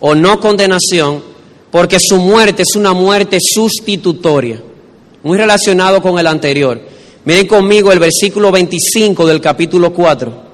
o 0.00 0.14
no 0.14 0.38
condenación 0.38 1.22
porque 1.70 1.98
su 1.98 2.18
muerte 2.18 2.62
es 2.62 2.76
una 2.76 2.92
muerte 2.92 3.38
sustitutoria, 3.40 4.62
muy 5.24 5.36
relacionado 5.36 6.00
con 6.00 6.18
el 6.18 6.26
anterior. 6.26 6.80
Miren 7.24 7.48
conmigo 7.48 7.90
el 7.90 7.98
versículo 7.98 8.52
25 8.52 9.26
del 9.26 9.40
capítulo 9.40 9.92
4. 9.92 10.44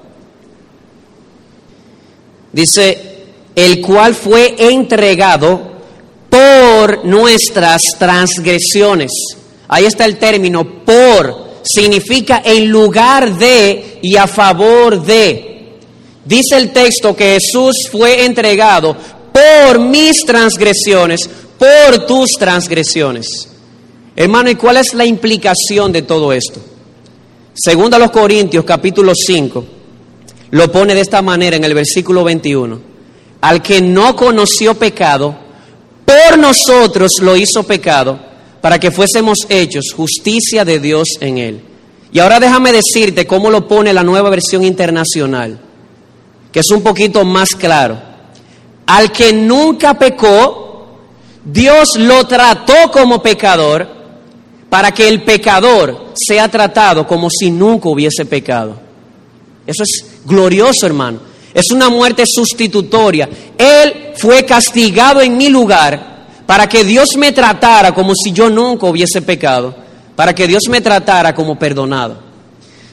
Dice, 2.53 3.25
el 3.53 3.81
cual 3.81 4.15
fue 4.15 4.55
entregado 4.57 5.71
por 6.29 7.05
nuestras 7.05 7.83
transgresiones. 7.99 9.11
Ahí 9.67 9.85
está 9.85 10.05
el 10.05 10.17
término 10.17 10.83
por, 10.83 11.50
significa 11.63 12.41
en 12.43 12.69
lugar 12.69 13.37
de 13.37 13.99
y 14.01 14.15
a 14.15 14.27
favor 14.27 15.03
de. 15.03 15.77
Dice 16.25 16.57
el 16.57 16.71
texto 16.71 17.15
que 17.15 17.39
Jesús 17.39 17.87
fue 17.91 18.25
entregado 18.25 18.95
por 19.31 19.79
mis 19.79 20.25
transgresiones, 20.25 21.29
por 21.57 22.05
tus 22.05 22.31
transgresiones. 22.37 23.47
Hermano, 24.15 24.49
¿y 24.49 24.55
cuál 24.55 24.77
es 24.77 24.93
la 24.93 25.05
implicación 25.05 25.91
de 25.91 26.01
todo 26.03 26.33
esto? 26.33 26.59
Segundo 27.53 27.95
a 27.95 27.99
los 27.99 28.11
Corintios 28.11 28.63
capítulo 28.65 29.13
5 29.15 29.65
lo 30.51 30.71
pone 30.71 30.93
de 30.93 31.01
esta 31.01 31.21
manera 31.21 31.55
en 31.55 31.63
el 31.63 31.73
versículo 31.73 32.23
21. 32.23 32.79
Al 33.41 33.61
que 33.61 33.81
no 33.81 34.15
conoció 34.15 34.75
pecado, 34.75 35.35
por 36.05 36.37
nosotros 36.37 37.13
lo 37.21 37.35
hizo 37.35 37.63
pecado, 37.63 38.19
para 38.61 38.79
que 38.79 38.91
fuésemos 38.91 39.39
hechos 39.49 39.91
justicia 39.95 40.63
de 40.63 40.79
Dios 40.79 41.07
en 41.19 41.37
él. 41.39 41.61
Y 42.13 42.19
ahora 42.19 42.39
déjame 42.39 42.71
decirte 42.71 43.25
cómo 43.25 43.49
lo 43.49 43.67
pone 43.67 43.91
la 43.93 44.03
nueva 44.03 44.29
versión 44.29 44.63
internacional, 44.63 45.59
que 46.51 46.59
es 46.59 46.69
un 46.71 46.81
poquito 46.81 47.25
más 47.25 47.49
claro. 47.49 47.99
Al 48.85 49.11
que 49.11 49.33
nunca 49.33 49.97
pecó, 49.97 50.87
Dios 51.43 51.97
lo 51.97 52.27
trató 52.27 52.91
como 52.91 53.21
pecador 53.21 53.87
para 54.69 54.91
que 54.91 55.07
el 55.07 55.23
pecador 55.23 56.11
sea 56.13 56.49
tratado 56.49 57.07
como 57.07 57.29
si 57.29 57.49
nunca 57.49 57.89
hubiese 57.89 58.25
pecado. 58.25 58.79
Eso 59.65 59.83
es 59.83 60.05
glorioso, 60.25 60.85
hermano. 60.85 61.19
Es 61.53 61.71
una 61.71 61.89
muerte 61.89 62.25
sustitutoria. 62.25 63.29
Él 63.57 64.11
fue 64.17 64.45
castigado 64.45 65.21
en 65.21 65.37
mi 65.37 65.49
lugar 65.49 66.10
para 66.45 66.67
que 66.67 66.83
Dios 66.83 67.09
me 67.17 67.31
tratara 67.31 67.93
como 67.93 68.13
si 68.15 68.31
yo 68.31 68.49
nunca 68.49 68.87
hubiese 68.87 69.21
pecado 69.21 69.75
para 70.15 70.35
que 70.35 70.47
Dios 70.47 70.63
me 70.69 70.81
tratara 70.81 71.33
como 71.33 71.57
perdonado. 71.57 72.15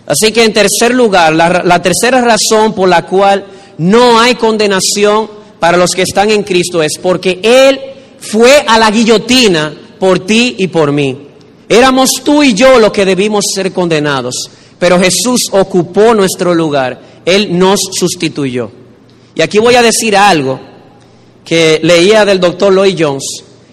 Así 0.07 0.33
que 0.33 0.45
en 0.45 0.53
tercer 0.55 0.95
lugar, 0.95 1.35
la, 1.35 1.83
tercera 1.83 2.23
razón 2.23 2.73
por 2.75 2.89
la 2.89 3.05
cual 3.05 3.45
no 3.77 4.19
hay 4.19 4.35
condenación 4.37 5.29
para 5.61 5.77
los 5.77 5.91
que 5.91 6.03
están 6.03 6.31
en 6.31 6.43
Cristo 6.43 6.83
es 6.83 6.93
porque 7.03 7.41
Él 7.43 7.79
fue 8.19 8.65
a 8.67 8.79
la 8.79 8.91
guillotina 8.91 9.75
por 9.99 10.21
ti 10.21 10.57
y 10.59 10.69
por 10.69 10.93
mí. 10.93 11.29
Éramos 11.69 12.13
tú 12.25 12.43
y 12.43 12.55
yo 12.55 12.79
los 12.79 12.93
que 12.93 13.05
debimos 13.05 13.45
ser 13.55 13.73
condenados, 13.75 14.35
pero 14.79 14.99
Jesús 14.99 15.43
ocupó 15.51 16.15
nuestro 16.15 16.55
lugar, 16.55 16.99
Él 17.27 17.59
nos 17.59 17.81
sustituyó. 17.93 18.71
Y 19.35 19.43
aquí 19.43 19.59
voy 19.59 19.75
a 19.75 19.83
decir 19.83 20.17
algo 20.17 20.59
que 21.45 21.81
leía 21.83 22.25
del 22.25 22.41
doctor 22.41 22.73
Lloyd 22.73 22.97
Jones, 22.99 23.25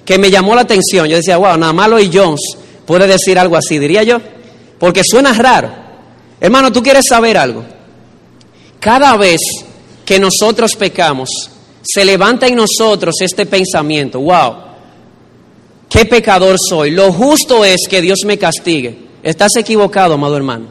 que 0.04 0.18
me 0.18 0.32
llamó 0.32 0.56
la 0.56 0.62
atención. 0.62 1.08
Yo 1.08 1.18
decía, 1.18 1.38
wow, 1.38 1.58
nada 1.58 1.74
más 1.74 1.90
Lloyd 1.90 2.12
Jones 2.14 2.42
puede 2.86 3.08
decir 3.08 3.38
algo 3.40 3.58
así, 3.58 3.80
diría 3.80 4.04
yo, 4.04 4.20
porque 4.80 5.04
suena 5.04 5.34
raro. 5.34 5.72
Hermano, 6.40 6.72
¿tú 6.72 6.84
quieres 6.84 7.06
saber 7.10 7.38
algo? 7.38 7.64
Cada 8.80 9.18
vez 9.18 9.40
que 10.06 10.20
nosotros 10.20 10.76
pecamos, 10.76 11.30
se 11.82 12.06
levanta 12.06 12.48
en 12.48 12.56
nosotros 12.56 13.16
este 13.22 13.46
pensamiento, 13.46 14.20
wow, 14.20 14.56
qué 15.90 16.06
pecador 16.06 16.58
soy. 16.58 16.92
Lo 16.92 17.12
justo 17.12 17.66
es 17.66 17.88
que 17.90 18.02
Dios 18.02 18.20
me 18.26 18.38
castigue. 18.38 19.06
Estás 19.24 19.56
equivocado, 19.56 20.14
amado 20.14 20.38
hermano. 20.38 20.68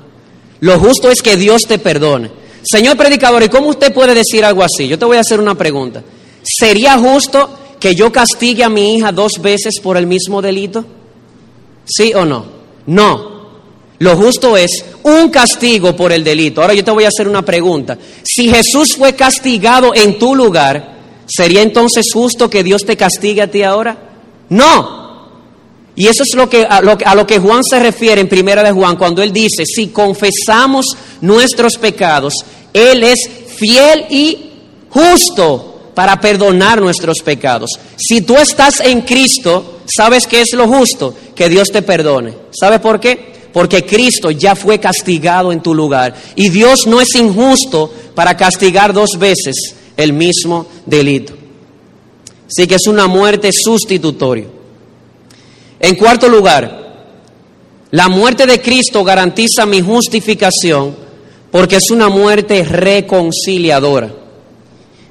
Lo 0.61 0.79
justo 0.79 1.11
es 1.11 1.23
que 1.23 1.37
Dios 1.37 1.63
te 1.63 1.79
perdone. 1.79 2.31
Señor 2.63 2.97
predicador, 2.97 3.43
¿y 3.43 3.49
cómo 3.49 3.69
usted 3.69 3.93
puede 3.93 4.15
decir 4.15 4.45
algo 4.45 4.63
así? 4.63 4.89
Yo 4.89 4.99
te 4.99 5.05
voy 5.05 5.17
a 5.17 5.21
hacer 5.21 5.41
una 5.41 5.55
pregunta. 5.55 6.03
¿Sería 6.45 6.99
justo 6.99 7.59
que 7.81 7.95
yo 7.95 8.13
castigue 8.13 8.63
a 8.63 8.69
mi 8.69 8.97
hija 8.97 9.13
dos 9.13 9.41
veces 9.41 9.81
por 9.83 9.97
el 9.97 10.07
mismo 10.07 10.43
delito? 10.43 10.85
¿Sí 11.87 12.13
o 12.15 12.25
no? 12.25 12.45
No. 12.87 13.35
Lo 13.99 14.17
justo 14.17 14.57
es 14.57 14.85
un 15.03 15.31
castigo 15.31 15.97
por 15.97 16.13
el 16.13 16.23
delito. 16.23 16.61
Ahora 16.61 16.75
yo 16.75 16.85
te 16.85 16.91
voy 16.91 17.05
a 17.05 17.09
hacer 17.09 17.27
una 17.29 17.43
pregunta. 17.43 17.97
Si 18.23 18.51
Jesús 18.51 18.97
fue 18.97 19.15
castigado 19.15 19.95
en 19.95 20.19
tu 20.19 20.35
lugar, 20.35 20.99
¿sería 21.27 21.63
entonces 21.63 22.07
justo 22.13 22.51
que 22.51 22.63
Dios 22.63 22.85
te 22.85 22.97
castigue 22.97 23.43
a 23.43 23.51
ti 23.51 23.63
ahora? 23.63 23.97
No. 24.51 25.05
Y 25.97 26.09
eso 26.09 26.25
es 26.25 26.35
lo 26.35 26.51
que, 26.51 26.65
a, 26.65 26.81
lo, 26.81 26.99
a 27.05 27.15
lo 27.15 27.27
que 27.27 27.39
Juan 27.39 27.63
se 27.63 27.79
refiere 27.79 28.21
en 28.21 28.29
Primera 28.29 28.63
de 28.63 28.73
Juan 28.73 28.97
cuando 28.97 29.23
él 29.23 29.33
dice, 29.33 29.65
si 29.65 29.89
confesamos 29.89 30.87
nuestros 31.21 31.79
pecados, 31.79 32.35
Él 32.73 33.05
es 33.05 33.31
fiel 33.57 34.07
y 34.11 34.51
justo 34.91 35.74
para 35.95 36.21
perdonar 36.21 36.81
nuestros 36.81 37.19
pecados. 37.25 37.71
Si 37.97 38.23
tú 38.23 38.37
estás 38.37 38.81
en 38.81 39.03
Cristo, 39.03 39.81
¿sabes 39.87 40.27
qué 40.27 40.41
es 40.43 40.53
lo 40.53 40.67
justo? 40.67 41.15
Que 41.35 41.49
Dios 41.49 41.69
te 41.71 41.83
perdone. 41.83 42.35
¿Sabe 42.51 42.79
por 42.81 43.01
qué? 43.01 43.33
Porque 43.53 43.87
Cristo 43.87 44.31
ya 44.31 44.57
fue 44.57 44.81
castigado 44.81 45.53
en 45.53 45.63
tu 45.63 45.75
lugar. 45.75 46.15
Y 46.35 46.49
Dios 46.49 46.87
no 46.87 47.01
es 47.01 47.15
injusto 47.15 47.93
para 48.15 48.37
castigar 48.37 48.93
dos 48.93 49.11
veces 49.19 49.55
el 49.97 50.13
mismo 50.13 50.67
delito. 50.85 51.35
Así 52.47 52.67
que 52.67 52.75
es 52.75 52.87
una 52.87 53.07
muerte 53.07 53.51
sustitutoria. 53.53 54.47
En 55.79 55.95
cuarto 55.97 56.29
lugar, 56.29 56.85
la 57.91 58.09
muerte 58.09 58.47
de 58.47 58.61
Cristo 58.61 59.05
garantiza 59.05 59.67
mi 59.67 59.81
justificación 59.81 60.97
porque 61.51 61.77
es 61.77 61.91
una 61.91 62.09
muerte 62.09 62.65
reconciliadora. 62.65 64.24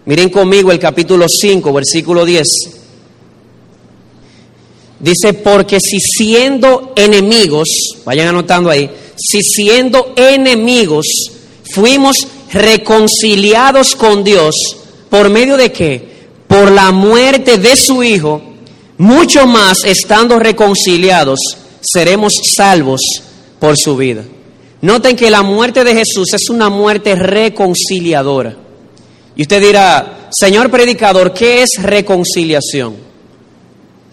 Miren 0.06 0.30
conmigo 0.30 0.72
el 0.72 0.80
capítulo 0.80 1.28
5, 1.30 1.72
versículo 1.72 2.26
10. 2.26 2.48
Dice, 5.00 5.34
porque 5.34 5.80
si 5.80 6.00
siendo 6.00 6.94
enemigos, 6.96 7.68
vayan 8.06 8.30
anotando 8.30 8.70
ahí, 8.70 8.90
si 9.18 9.42
siendo 9.42 10.14
enemigos 10.16 11.08
fuimos 11.74 12.28
reconciliados 12.52 13.96
con 13.96 14.24
Dios, 14.24 14.56
¿por 15.10 15.30
medio 15.30 15.58
de 15.58 15.72
qué? 15.72 16.14
Por 16.48 16.72
la 16.72 16.92
muerte 16.92 17.58
de 17.58 17.76
su 17.76 18.04
Hijo, 18.04 18.42
mucho 18.98 19.48
más 19.48 19.84
estando 19.86 20.38
reconciliados, 20.40 21.40
seremos 21.82 22.34
salvos 22.56 23.02
por 23.60 23.78
su 23.78 23.96
vida. 23.98 24.24
Noten 24.82 25.16
que 25.16 25.32
la 25.32 25.44
muerte 25.44 25.84
de 25.84 25.96
Jesús 25.96 26.34
es 26.34 26.50
una 26.50 26.70
muerte 26.70 27.16
reconciliadora. 27.16 28.63
Y 29.36 29.44
usted 29.44 29.62
dirá, 29.62 30.30
Señor 30.32 30.70
predicador, 30.70 31.34
¿qué 31.34 31.64
es 31.64 31.82
reconciliación? 31.82 32.96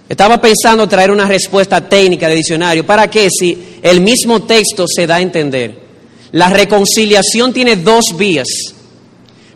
Estaba 0.08 0.40
pensando 0.40 0.88
traer 0.88 1.10
una 1.10 1.26
respuesta 1.26 1.88
técnica 1.88 2.28
de 2.28 2.36
diccionario. 2.36 2.84
¿Para 2.84 3.08
qué? 3.08 3.28
Si 3.30 3.78
el 3.82 4.00
mismo 4.00 4.42
texto 4.42 4.86
se 4.88 5.06
da 5.06 5.16
a 5.16 5.20
entender. 5.20 5.78
La 6.32 6.48
reconciliación 6.48 7.52
tiene 7.52 7.76
dos 7.76 8.16
vías. 8.16 8.48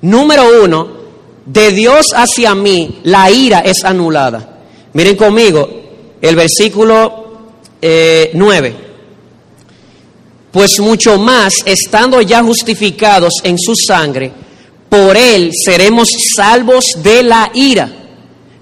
Número 0.01 0.63
uno, 0.63 1.05
de 1.47 1.73
Dios 1.73 2.07
hacia 2.15 2.55
mí 2.55 3.01
la 3.05 3.31
ira 3.31 3.61
es 3.61 3.85
anulada. 3.85 4.61
Miren 4.93 5.17
conmigo 5.17 5.69
el 6.21 6.37
versículo 6.37 7.25
9. 7.81 8.69
Eh, 8.69 8.75
pues 10.51 10.79
mucho 10.79 11.19
más, 11.19 11.55
estando 11.67 12.21
ya 12.23 12.43
justificados 12.43 13.35
en 13.43 13.59
su 13.59 13.75
sangre, 13.75 14.31
por 14.95 15.17
él 15.17 15.51
seremos 15.53 16.09
salvos 16.37 16.85
de 17.03 17.25
la 17.25 17.51
ira. 17.53 17.91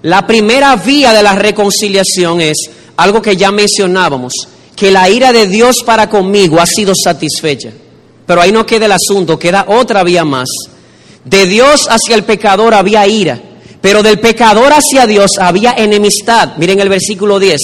La 0.01 0.25
primera 0.25 0.75
vía 0.75 1.13
de 1.13 1.21
la 1.21 1.35
reconciliación 1.35 2.41
es 2.41 2.57
algo 2.97 3.21
que 3.21 3.37
ya 3.37 3.51
mencionábamos, 3.51 4.33
que 4.75 4.91
la 4.91 5.07
ira 5.11 5.31
de 5.31 5.45
Dios 5.45 5.83
para 5.85 6.09
conmigo 6.09 6.59
ha 6.59 6.65
sido 6.65 6.93
satisfecha. 6.95 7.69
Pero 8.25 8.41
ahí 8.41 8.51
no 8.51 8.65
queda 8.65 8.87
el 8.87 8.93
asunto, 8.93 9.37
queda 9.37 9.65
otra 9.67 10.03
vía 10.03 10.25
más. 10.25 10.49
De 11.23 11.45
Dios 11.45 11.87
hacia 11.87 12.15
el 12.15 12.23
pecador 12.23 12.73
había 12.73 13.05
ira, 13.05 13.39
pero 13.79 14.01
del 14.01 14.19
pecador 14.19 14.73
hacia 14.73 15.05
Dios 15.05 15.33
había 15.39 15.73
enemistad. 15.77 16.57
Miren 16.57 16.79
el 16.79 16.89
versículo 16.89 17.37
10, 17.37 17.61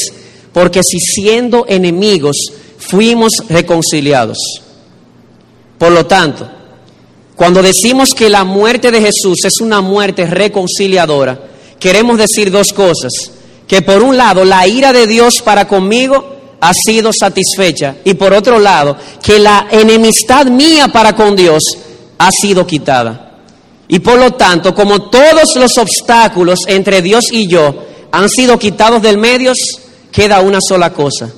porque 0.54 0.82
si 0.84 1.00
siendo 1.00 1.66
enemigos 1.68 2.38
fuimos 2.78 3.32
reconciliados. 3.50 4.38
Por 5.80 5.92
lo 5.92 6.06
tanto, 6.06 6.59
cuando 7.40 7.64
decimos 7.64 8.14
que 8.14 8.30
la 8.30 8.44
muerte 8.44 8.92
de 8.92 9.00
Jesús 9.00 9.46
es 9.46 9.62
una 9.62 9.80
muerte 9.80 10.26
reconciliadora, 10.26 11.40
queremos 11.80 12.18
decir 12.18 12.52
dos 12.52 12.74
cosas. 12.74 13.14
Que 13.66 13.82
por 13.82 14.04
un 14.04 14.18
lado, 14.18 14.44
la 14.44 14.68
ira 14.68 14.92
de 14.92 15.08
Dios 15.08 15.42
para 15.42 15.66
conmigo 15.66 16.36
ha 16.60 16.74
sido 16.74 17.12
satisfecha 17.18 17.96
y 18.04 18.16
por 18.16 18.34
otro 18.34 18.60
lado, 18.60 18.98
que 19.24 19.40
la 19.40 19.70
enemistad 19.72 20.48
mía 20.48 20.90
para 20.90 21.16
con 21.16 21.34
Dios 21.34 21.64
ha 22.18 22.30
sido 22.30 22.68
quitada. 22.68 23.38
Y 23.88 24.00
por 24.00 24.20
lo 24.20 24.32
tanto, 24.32 24.76
como 24.76 25.04
todos 25.04 25.56
los 25.56 25.78
obstáculos 25.78 26.60
entre 26.68 27.02
Dios 27.02 27.32
y 27.32 27.48
yo 27.48 27.74
han 28.12 28.28
sido 28.28 28.60
quitados 28.60 29.02
del 29.02 29.18
medio, 29.18 29.54
queda 30.12 30.42
una 30.42 30.60
sola 30.60 30.92
cosa, 30.92 31.30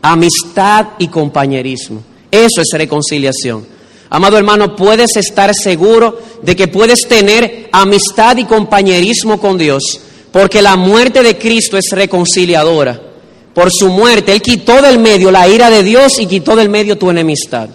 amistad 0.00 0.86
y 0.98 1.08
compañerismo. 1.08 2.02
Eso 2.30 2.62
es 2.62 2.68
reconciliación. 2.72 3.71
Amado 4.14 4.36
hermano, 4.36 4.76
puedes 4.76 5.16
estar 5.16 5.54
seguro 5.54 6.18
de 6.42 6.54
que 6.54 6.68
puedes 6.68 7.08
tener 7.08 7.70
amistad 7.72 8.36
y 8.36 8.44
compañerismo 8.44 9.40
con 9.40 9.56
Dios, 9.56 10.00
porque 10.30 10.60
la 10.60 10.76
muerte 10.76 11.22
de 11.22 11.38
Cristo 11.38 11.78
es 11.78 11.86
reconciliadora. 11.92 13.00
Por 13.54 13.70
su 13.72 13.88
muerte, 13.88 14.32
Él 14.32 14.42
quitó 14.42 14.82
del 14.82 14.98
medio 14.98 15.30
la 15.30 15.48
ira 15.48 15.70
de 15.70 15.82
Dios 15.82 16.18
y 16.18 16.26
quitó 16.26 16.54
del 16.54 16.68
medio 16.68 16.98
tu 16.98 17.08
enemistad. 17.08 17.70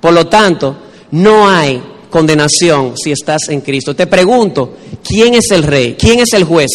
Por 0.00 0.14
lo 0.14 0.26
tanto, 0.26 0.74
no 1.10 1.46
hay 1.46 1.82
condenación 2.08 2.94
si 2.96 3.12
estás 3.12 3.50
en 3.50 3.60
Cristo. 3.60 3.94
Te 3.94 4.06
pregunto, 4.06 4.78
¿quién 5.06 5.34
es 5.34 5.50
el 5.50 5.64
rey? 5.64 5.96
¿Quién 5.98 6.18
es 6.20 6.32
el 6.32 6.44
juez? 6.44 6.70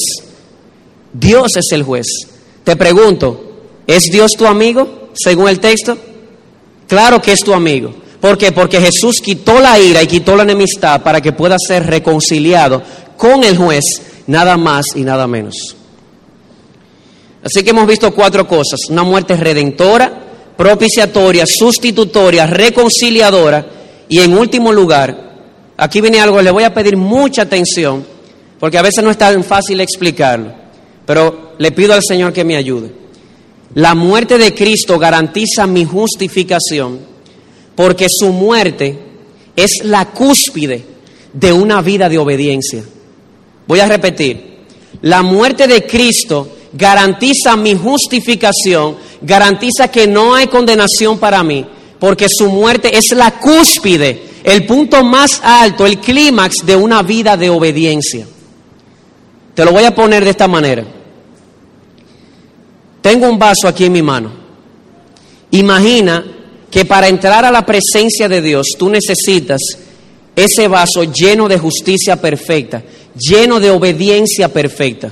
Dios 1.12 1.56
es 1.56 1.72
el 1.72 1.82
juez. 1.82 2.06
Te 2.64 2.76
pregunto, 2.76 3.54
¿es 3.88 4.04
Dios 4.04 4.34
tu 4.34 4.46
amigo 4.46 5.10
según 5.16 5.50
el 5.50 5.60
texto? 5.60 5.98
Claro 6.88 7.20
que 7.20 7.32
es 7.32 7.40
tu 7.40 7.56
amigo. 7.56 7.92
¿Por 8.20 8.38
qué? 8.38 8.52
Porque 8.52 8.82
Jesús 8.82 9.22
quitó 9.22 9.60
la 9.60 9.80
ira 9.80 10.04
y 10.04 10.08
quitó 10.08 10.36
la 10.36 10.44
enemistad 10.44 11.02
para 11.02 11.22
que 11.22 11.32
pueda 11.32 11.56
ser 11.58 11.86
reconciliado 11.86 12.82
con 13.16 13.44
el 13.44 13.58
juez, 13.58 13.84
nada 14.28 14.58
más 14.58 14.88
y 14.96 15.02
nada 15.02 15.26
menos. 15.28 15.76
Así 17.44 17.64
que 17.64 17.70
hemos 17.70 17.88
visto 17.88 18.14
cuatro 18.14 18.46
cosas. 18.48 18.80
Una 18.90 19.04
muerte 19.04 19.38
redentora, 19.38 20.12
propiciatoria, 20.58 21.46
sustitutoria, 21.46 22.46
reconciliadora 22.46 23.66
y 24.10 24.20
en 24.20 24.38
último 24.38 24.74
lugar, 24.74 25.38
aquí 25.78 26.02
viene 26.02 26.20
algo, 26.20 26.42
le 26.42 26.52
voy 26.52 26.64
a 26.64 26.74
pedir 26.74 26.98
mucha 26.98 27.44
atención, 27.44 28.06
porque 28.60 28.78
a 28.78 28.82
veces 28.82 29.04
no 29.04 29.12
es 29.12 29.18
tan 29.18 29.44
fácil 29.44 29.80
explicarlo, 29.80 30.52
pero 31.06 31.54
le 31.58 31.72
pido 31.72 31.94
al 31.94 32.04
Señor 32.04 32.34
que 32.34 32.44
me 32.44 32.58
ayude. 32.58 32.92
La 33.76 33.96
muerte 33.96 34.38
de 34.38 34.54
Cristo 34.54 34.98
garantiza 34.98 35.68
mi 35.68 35.86
justificación 35.86 37.00
porque 37.80 38.08
su 38.10 38.34
muerte 38.34 39.00
es 39.56 39.86
la 39.86 40.12
cúspide 40.12 40.84
de 41.32 41.54
una 41.54 41.82
vida 41.82 42.10
de 42.10 42.18
obediencia. 42.18 42.84
Voy 43.66 43.80
a 43.80 43.88
repetir, 43.88 44.66
la 45.02 45.24
muerte 45.24 45.66
de 45.66 45.88
Cristo 45.88 46.58
garantiza 46.74 47.56
mi 47.56 47.76
justificación, 47.76 48.98
garantiza 49.22 49.88
que 49.90 50.08
no 50.08 50.36
hay 50.36 50.48
condenación 50.48 51.20
para 51.20 51.42
mí, 51.42 51.66
porque 52.00 52.28
su 52.28 52.50
muerte 52.50 52.98
es 52.98 53.14
la 53.14 53.40
cúspide, 53.40 54.24
el 54.44 54.66
punto 54.66 55.02
más 55.06 55.40
alto, 55.42 55.86
el 55.86 56.00
clímax 56.00 56.66
de 56.66 56.76
una 56.76 57.02
vida 57.02 57.38
de 57.38 57.50
obediencia. 57.50 58.28
Te 59.56 59.64
lo 59.64 59.72
voy 59.72 59.86
a 59.86 59.96
poner 59.96 60.26
de 60.26 60.32
esta 60.32 60.50
manera. 60.50 60.84
Tengo 63.02 63.30
un 63.30 63.40
vaso 63.40 63.70
aquí 63.70 63.86
en 63.86 63.94
mi 63.94 64.02
mano. 64.02 64.34
Imagina 65.52 66.26
que 66.72 66.86
para 66.86 67.08
entrar 67.08 67.46
a 67.46 67.52
la 67.52 67.66
presencia 67.66 68.28
de 68.28 68.42
Dios 68.42 68.68
tú 68.78 68.90
necesitas 68.90 69.60
ese 70.36 70.68
vaso 70.68 71.04
lleno 71.04 71.48
de 71.48 71.58
justicia 71.58 72.16
perfecta, 72.16 72.84
lleno 73.16 73.60
de 73.60 73.72
obediencia 73.72 74.50
perfecta. 74.50 75.12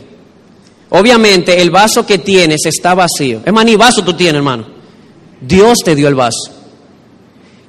Obviamente 0.90 1.62
el 1.62 1.70
vaso 1.70 2.06
que 2.06 2.20
tienes 2.20 2.66
está 2.66 2.94
vacío. 2.94 3.42
Es 3.46 3.52
más, 3.52 3.66
ni 3.66 3.76
vaso 3.76 4.04
tú 4.04 4.14
tienes, 4.14 4.36
hermano. 4.36 4.68
Dios 5.42 5.80
te 5.84 5.96
dio 5.96 6.08
el 6.08 6.16
vaso. 6.16 6.52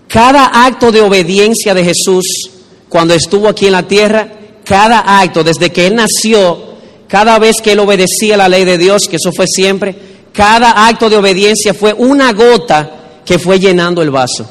Cada 0.07 0.65
acto 0.67 0.93
de 0.93 1.01
obediencia 1.01 1.75
de 1.75 1.85
Jesús 1.85 2.51
cuando 2.89 3.15
estuvo 3.15 3.49
aquí 3.49 3.67
en 3.67 3.73
la 3.73 3.87
tierra, 3.87 4.33
cada 4.65 5.21
acto, 5.21 5.45
desde 5.45 5.71
que 5.71 5.87
Él 5.87 5.97
nació, 5.97 6.77
cada 7.09 7.39
vez 7.39 7.57
que 7.63 7.73
Él 7.73 7.81
obedecía 7.81 8.37
la 8.37 8.49
ley 8.49 8.65
de 8.65 8.79
Dios, 8.79 9.03
que 9.09 9.17
eso 9.17 9.33
fue 9.33 9.47
siempre, 9.47 9.95
cada 10.33 10.87
acto 10.87 11.11
de 11.11 11.17
obediencia 11.17 11.75
fue 11.75 11.93
una 11.93 12.33
gota 12.33 12.98
que 13.29 13.39
fue 13.39 13.61
llenando 13.61 14.01
el 14.01 14.11
vaso. 14.11 14.49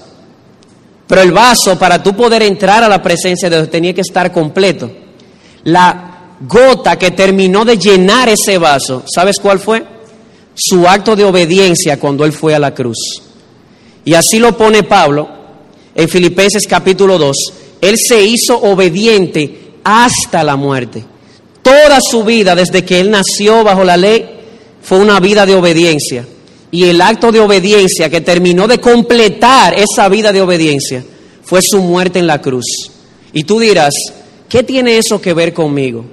Pero 1.08 1.22
el 1.24 1.32
vaso, 1.32 1.80
para 1.80 2.04
tú 2.04 2.16
poder 2.16 2.44
entrar 2.44 2.84
a 2.84 2.88
la 2.88 3.02
presencia 3.02 3.50
de 3.50 3.56
Dios, 3.56 3.72
tenía 3.72 3.92
que 3.92 4.02
estar 4.02 4.32
completo. 4.32 4.88
La 5.64 6.36
gota 6.42 6.96
que 6.96 7.10
terminó 7.10 7.66
de 7.66 7.80
llenar 7.80 8.30
ese 8.30 8.60
vaso, 8.60 9.02
¿sabes 9.12 9.40
cuál 9.40 9.58
fue? 9.58 9.84
Su 10.54 10.88
acto 10.88 11.16
de 11.16 11.24
obediencia 11.24 12.00
cuando 12.00 12.24
Él 12.24 12.32
fue 12.32 12.54
a 12.54 12.60
la 12.60 12.76
cruz. 12.76 13.00
Y 14.06 14.14
así 14.14 14.38
lo 14.38 14.56
pone 14.56 14.84
Pablo 14.84 15.28
en 15.96 16.08
Filipenses 16.08 16.68
capítulo 16.68 17.18
2. 17.18 17.36
Él 17.82 17.96
se 17.98 18.22
hizo 18.22 18.62
obediente 18.62 19.80
hasta 19.84 20.44
la 20.44 20.56
muerte. 20.56 21.04
Toda 21.64 21.98
su 22.00 22.24
vida, 22.24 22.54
desde 22.54 22.86
que 22.86 23.00
Él 23.00 23.10
nació 23.10 23.64
bajo 23.64 23.84
la 23.84 23.98
ley, 23.98 24.24
fue 24.84 25.00
una 25.00 25.20
vida 25.20 25.48
de 25.48 25.56
obediencia 25.56 26.28
y 26.72 26.86
el 26.86 27.02
acto 27.02 27.32
de 27.32 27.40
obediencia 27.40 28.10
que 28.10 28.22
terminó 28.22 28.68
de 28.68 28.80
completar 28.80 29.74
esa 29.74 30.10
vida 30.10 30.34
de 30.34 30.42
obediencia 30.42 31.04
fue 31.44 31.62
su 31.62 31.80
muerte 31.80 32.20
en 32.20 32.28
la 32.28 32.42
cruz. 32.42 32.66
Y 33.34 33.44
tú 33.44 33.60
dirás, 33.60 33.94
¿qué 34.50 34.64
tiene 34.64 34.98
eso 34.98 35.22
que 35.22 35.34
ver 35.34 35.54
conmigo? 35.54 36.06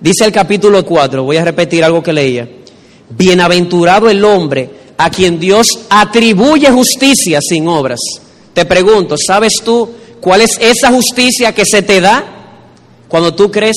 Dice 0.00 0.24
el 0.24 0.32
capítulo 0.32 0.84
4, 0.84 1.24
voy 1.24 1.38
a 1.38 1.44
repetir 1.44 1.82
algo 1.82 2.02
que 2.02 2.12
leía. 2.12 2.48
Bienaventurado 3.08 4.10
el 4.10 4.22
hombre 4.24 4.68
a 4.98 5.08
quien 5.10 5.40
Dios 5.40 5.68
atribuye 5.88 6.70
justicia 6.70 7.38
sin 7.40 7.66
obras. 7.66 8.00
Te 8.52 8.66
pregunto, 8.66 9.16
¿sabes 9.18 9.54
tú 9.64 9.88
cuál 10.20 10.42
es 10.42 10.58
esa 10.60 10.90
justicia 10.90 11.54
que 11.54 11.64
se 11.64 11.82
te 11.82 12.00
da 12.00 12.32
cuando 13.08 13.34
tú 13.34 13.50
crees 13.50 13.76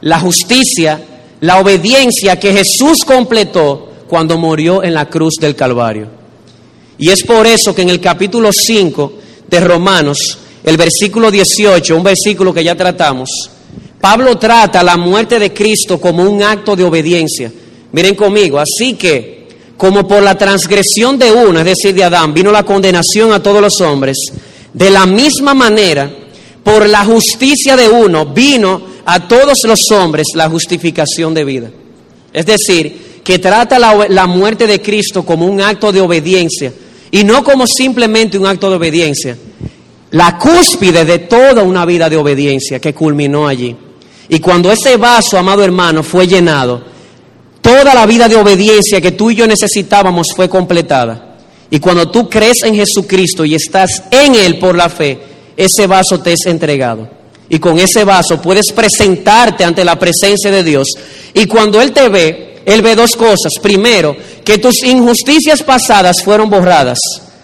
la 0.00 0.18
justicia, 0.18 1.00
la 1.40 1.60
obediencia 1.60 2.38
que 2.38 2.52
Jesús 2.52 3.04
completó 3.04 3.93
cuando 4.08 4.38
murió 4.38 4.82
en 4.82 4.94
la 4.94 5.08
cruz 5.08 5.34
del 5.40 5.54
Calvario. 5.54 6.08
Y 6.98 7.10
es 7.10 7.22
por 7.22 7.46
eso 7.46 7.74
que 7.74 7.82
en 7.82 7.90
el 7.90 8.00
capítulo 8.00 8.52
5 8.52 9.12
de 9.48 9.60
Romanos, 9.60 10.38
el 10.62 10.76
versículo 10.76 11.30
18, 11.30 11.96
un 11.96 12.04
versículo 12.04 12.54
que 12.54 12.64
ya 12.64 12.76
tratamos, 12.76 13.28
Pablo 14.00 14.36
trata 14.36 14.82
la 14.82 14.96
muerte 14.96 15.38
de 15.38 15.52
Cristo 15.52 16.00
como 16.00 16.22
un 16.22 16.42
acto 16.42 16.76
de 16.76 16.84
obediencia. 16.84 17.50
Miren 17.92 18.14
conmigo, 18.14 18.58
así 18.58 18.94
que 18.94 19.48
como 19.76 20.06
por 20.06 20.22
la 20.22 20.36
transgresión 20.36 21.18
de 21.18 21.32
uno, 21.32 21.58
es 21.58 21.64
decir, 21.64 21.94
de 21.94 22.04
Adán, 22.04 22.32
vino 22.32 22.52
la 22.52 22.64
condenación 22.64 23.32
a 23.32 23.42
todos 23.42 23.60
los 23.60 23.80
hombres, 23.80 24.16
de 24.72 24.90
la 24.90 25.06
misma 25.06 25.54
manera, 25.54 26.10
por 26.62 26.88
la 26.88 27.04
justicia 27.04 27.76
de 27.76 27.88
uno, 27.88 28.26
vino 28.26 28.82
a 29.04 29.28
todos 29.28 29.64
los 29.64 29.90
hombres 29.90 30.28
la 30.34 30.48
justificación 30.48 31.34
de 31.34 31.44
vida. 31.44 31.70
Es 32.32 32.46
decir, 32.46 33.03
que 33.24 33.38
trata 33.38 33.78
la, 33.78 34.26
muerte 34.26 34.66
de 34.66 34.82
Cristo 34.82 35.24
como 35.24 35.46
un 35.46 35.62
acto 35.62 35.90
de 35.90 36.02
obediencia 36.02 36.72
y 37.10 37.24
no 37.24 37.42
como 37.42 37.66
simplemente 37.66 38.38
un 38.38 38.46
acto 38.46 38.68
de 38.68 38.76
obediencia. 38.76 39.36
La 40.10 40.38
cúspide 40.38 41.04
de 41.04 41.20
toda 41.20 41.62
una 41.62 41.86
vida 41.86 42.08
de 42.08 42.16
obediencia 42.16 42.78
que 42.78 42.92
culminó 42.92 43.48
allí. 43.48 43.74
Y 44.28 44.38
cuando 44.40 44.70
ese 44.70 44.96
vaso, 44.96 45.38
amado 45.38 45.64
hermano, 45.64 46.02
fue 46.02 46.26
llenado, 46.26 46.84
toda 47.60 47.94
la 47.94 48.06
vida 48.06 48.28
de 48.28 48.36
obediencia 48.36 49.00
que 49.00 49.12
tú 49.12 49.30
y 49.30 49.36
yo 49.36 49.46
necesitábamos 49.46 50.28
fue 50.36 50.48
completada. 50.48 51.36
Y 51.70 51.80
cuando 51.80 52.10
tú 52.10 52.28
crees 52.28 52.62
en 52.62 52.74
Jesucristo 52.74 53.44
y 53.44 53.54
estás 53.54 54.04
en 54.10 54.34
Él 54.34 54.58
por 54.58 54.76
la 54.76 54.88
fe, 54.88 55.18
ese 55.56 55.86
vaso 55.86 56.20
te 56.20 56.34
es 56.34 56.46
entregado. 56.46 57.08
Y 57.48 57.58
con 57.58 57.78
ese 57.78 58.04
vaso 58.04 58.40
puedes 58.40 58.70
presentarte 58.72 59.64
ante 59.64 59.84
la 59.84 59.98
presencia 59.98 60.50
de 60.50 60.62
Dios. 60.62 60.88
Y 61.32 61.46
cuando 61.46 61.80
Él 61.80 61.92
te 61.92 62.08
ve, 62.08 62.53
él 62.64 62.82
ve 62.82 62.94
dos 62.94 63.16
cosas. 63.16 63.52
Primero, 63.60 64.16
que 64.44 64.58
tus 64.58 64.82
injusticias 64.84 65.62
pasadas 65.62 66.22
fueron 66.22 66.50
borradas. 66.50 66.98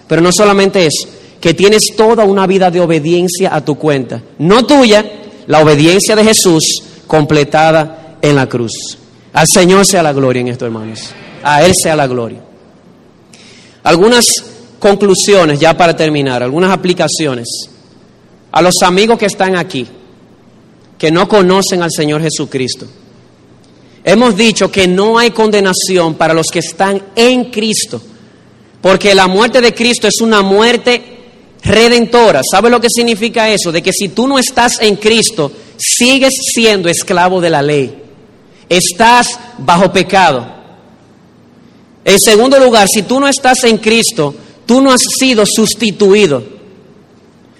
Pero 0.06 0.22
no 0.22 0.32
solamente 0.32 0.86
eso, 0.86 1.08
que 1.40 1.54
tienes 1.54 1.94
toda 1.96 2.24
una 2.24 2.46
vida 2.46 2.70
de 2.70 2.80
obediencia 2.80 3.54
a 3.54 3.64
tu 3.64 3.76
cuenta. 3.76 4.22
No 4.38 4.66
tuya, 4.66 5.04
la 5.46 5.60
obediencia 5.60 6.16
de 6.16 6.24
Jesús 6.24 6.82
completada 7.06 8.16
en 8.22 8.36
la 8.36 8.48
cruz. 8.48 8.98
Al 9.32 9.46
Señor 9.46 9.86
sea 9.86 10.02
la 10.02 10.12
gloria 10.12 10.40
en 10.40 10.48
esto, 10.48 10.64
hermanos. 10.64 11.10
A 11.42 11.64
Él 11.64 11.72
sea 11.80 11.94
la 11.96 12.06
gloria. 12.06 12.40
Algunas 13.82 14.26
conclusiones 14.78 15.60
ya 15.60 15.76
para 15.76 15.94
terminar, 15.94 16.42
algunas 16.42 16.72
aplicaciones. 16.72 17.48
A 18.52 18.62
los 18.62 18.74
amigos 18.82 19.18
que 19.18 19.26
están 19.26 19.56
aquí, 19.56 19.86
que 20.98 21.10
no 21.10 21.28
conocen 21.28 21.82
al 21.82 21.90
Señor 21.90 22.20
Jesucristo. 22.20 22.86
Hemos 24.02 24.36
dicho 24.36 24.70
que 24.70 24.88
no 24.88 25.18
hay 25.18 25.30
condenación 25.30 26.14
para 26.14 26.32
los 26.32 26.46
que 26.46 26.60
están 26.60 27.02
en 27.14 27.44
Cristo, 27.50 28.00
porque 28.80 29.14
la 29.14 29.26
muerte 29.26 29.60
de 29.60 29.74
Cristo 29.74 30.08
es 30.08 30.20
una 30.20 30.42
muerte 30.42 31.18
redentora. 31.62 32.40
¿Sabe 32.48 32.70
lo 32.70 32.80
que 32.80 32.88
significa 32.88 33.48
eso? 33.50 33.70
De 33.70 33.82
que 33.82 33.92
si 33.92 34.08
tú 34.08 34.26
no 34.26 34.38
estás 34.38 34.80
en 34.80 34.96
Cristo, 34.96 35.52
sigues 35.76 36.34
siendo 36.54 36.88
esclavo 36.88 37.40
de 37.40 37.50
la 37.50 37.62
ley. 37.62 37.94
Estás 38.68 39.38
bajo 39.58 39.92
pecado. 39.92 40.46
En 42.04 42.18
segundo 42.18 42.58
lugar, 42.58 42.88
si 42.88 43.02
tú 43.02 43.20
no 43.20 43.28
estás 43.28 43.64
en 43.64 43.78
Cristo, 43.78 44.34
tú 44.64 44.80
no 44.80 44.92
has 44.92 45.02
sido 45.18 45.44
sustituido. 45.44 46.42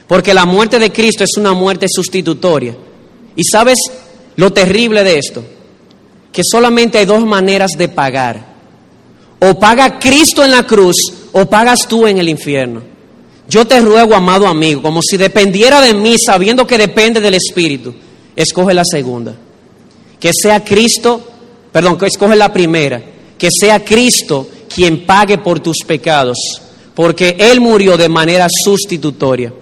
Porque 0.09 0.33
la 0.33 0.47
muerte 0.47 0.79
de 0.79 0.91
Cristo 0.91 1.25
es 1.25 1.37
una 1.37 1.53
muerte 1.53 1.87
sustitutoria. 1.89 2.77
¿Y 3.37 3.45
sabes 3.45 3.79
lo 4.37 4.53
terrible 4.53 5.05
de 5.05 5.19
esto? 5.19 5.45
Que 6.33 6.43
solamente 6.45 6.99
hay 6.99 7.07
dos 7.07 7.25
maneras 7.25 7.73
de 7.77 7.89
pagar. 7.89 8.51
O 9.41 9.59
paga 9.59 9.99
Cristo 9.99 10.45
en 10.45 10.51
la 10.51 10.67
cruz 10.67 10.97
o 11.33 11.47
pagas 11.47 11.87
tú 11.89 12.07
en 12.07 12.19
el 12.19 12.29
infierno. 12.29 12.83
Yo 13.49 13.67
te 13.67 13.81
ruego, 13.81 14.15
amado 14.15 14.47
amigo, 14.47 14.81
como 14.81 15.01
si 15.03 15.17
dependiera 15.17 15.81
de 15.81 15.93
mí, 15.93 16.17
sabiendo 16.19 16.67
que 16.67 16.79
depende 16.79 17.21
del 17.21 17.35
Espíritu, 17.35 17.93
escoge 18.37 18.73
la 18.75 18.85
segunda. 18.85 19.35
Que 20.21 20.31
sea 20.33 20.63
Cristo, 20.63 21.21
perdón, 21.73 21.99
que 21.99 22.07
escoge 22.07 22.37
la 22.37 22.53
primera, 22.53 23.03
que 23.37 23.49
sea 23.51 23.85
Cristo 23.85 24.47
quien 24.73 25.05
pague 25.05 25.39
por 25.39 25.59
tus 25.59 25.79
pecados, 25.85 26.39
porque 26.95 27.37
Él 27.39 27.61
murió 27.61 27.97
de 27.97 28.09
manera 28.09 28.47
sustitutoria. 28.65 29.53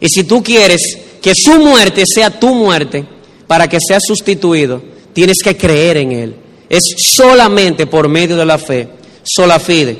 Y 0.00 0.08
si 0.08 0.24
tú 0.24 0.42
quieres 0.42 0.80
que 1.20 1.34
su 1.34 1.58
muerte 1.58 2.04
sea 2.06 2.30
tu 2.38 2.54
muerte, 2.54 3.04
para 3.46 3.68
que 3.68 3.78
sea 3.86 3.98
sustituido, 4.00 4.82
tienes 5.14 5.38
que 5.42 5.56
creer 5.56 5.96
en 5.96 6.12
Él. 6.12 6.36
Es 6.68 6.82
solamente 6.98 7.86
por 7.86 8.08
medio 8.08 8.36
de 8.36 8.44
la 8.44 8.58
fe, 8.58 8.88
sola 9.22 9.58
fide. 9.58 9.96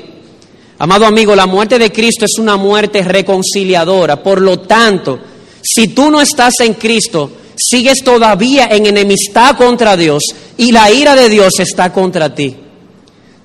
Amado 0.77 1.05
amigo, 1.05 1.35
la 1.35 1.45
muerte 1.45 1.79
de 1.79 1.91
Cristo 1.91 2.25
es 2.25 2.37
una 2.37 2.57
muerte 2.57 3.01
reconciliadora. 3.01 4.21
Por 4.21 4.41
lo 4.41 4.59
tanto, 4.59 5.19
si 5.61 5.87
tú 5.87 6.11
no 6.11 6.21
estás 6.21 6.59
en 6.59 6.73
Cristo, 6.73 7.31
sigues 7.55 8.03
todavía 8.03 8.67
en 8.69 8.85
enemistad 8.85 9.55
contra 9.55 9.95
Dios 9.95 10.23
y 10.57 10.71
la 10.71 10.91
ira 10.91 11.15
de 11.15 11.29
Dios 11.29 11.59
está 11.59 11.93
contra 11.93 12.35
ti. 12.35 12.55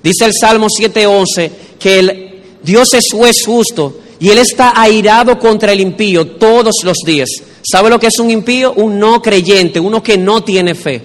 Dice 0.03 0.25
el 0.25 0.33
Salmo 0.33 0.67
7:11 0.67 1.51
que 1.79 1.99
el, 1.99 2.41
Dios 2.63 2.93
es 2.93 3.13
justo 3.45 3.99
y 4.19 4.29
Él 4.29 4.37
está 4.37 4.79
airado 4.79 5.39
contra 5.39 5.71
el 5.71 5.79
impío 5.79 6.27
todos 6.27 6.75
los 6.83 6.97
días. 7.05 7.29
¿Sabe 7.63 7.89
lo 7.89 7.99
que 7.99 8.07
es 8.07 8.19
un 8.19 8.29
impío? 8.29 8.73
Un 8.73 8.99
no 8.99 9.21
creyente, 9.21 9.79
uno 9.79 10.03
que 10.03 10.17
no 10.17 10.43
tiene 10.43 10.75
fe. 10.75 11.01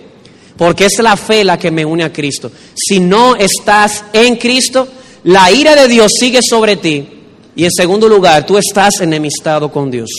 Porque 0.56 0.86
es 0.86 0.98
la 1.00 1.16
fe 1.16 1.44
la 1.44 1.58
que 1.58 1.70
me 1.70 1.84
une 1.84 2.04
a 2.04 2.12
Cristo. 2.12 2.50
Si 2.74 3.00
no 3.00 3.36
estás 3.36 4.04
en 4.12 4.36
Cristo, 4.36 4.88
la 5.24 5.50
ira 5.50 5.74
de 5.74 5.88
Dios 5.88 6.12
sigue 6.18 6.40
sobre 6.42 6.76
ti 6.76 7.16
y 7.56 7.64
en 7.64 7.72
segundo 7.72 8.06
lugar, 8.06 8.44
tú 8.44 8.58
estás 8.58 9.00
enemistado 9.00 9.72
con 9.72 9.90
Dios. 9.90 10.10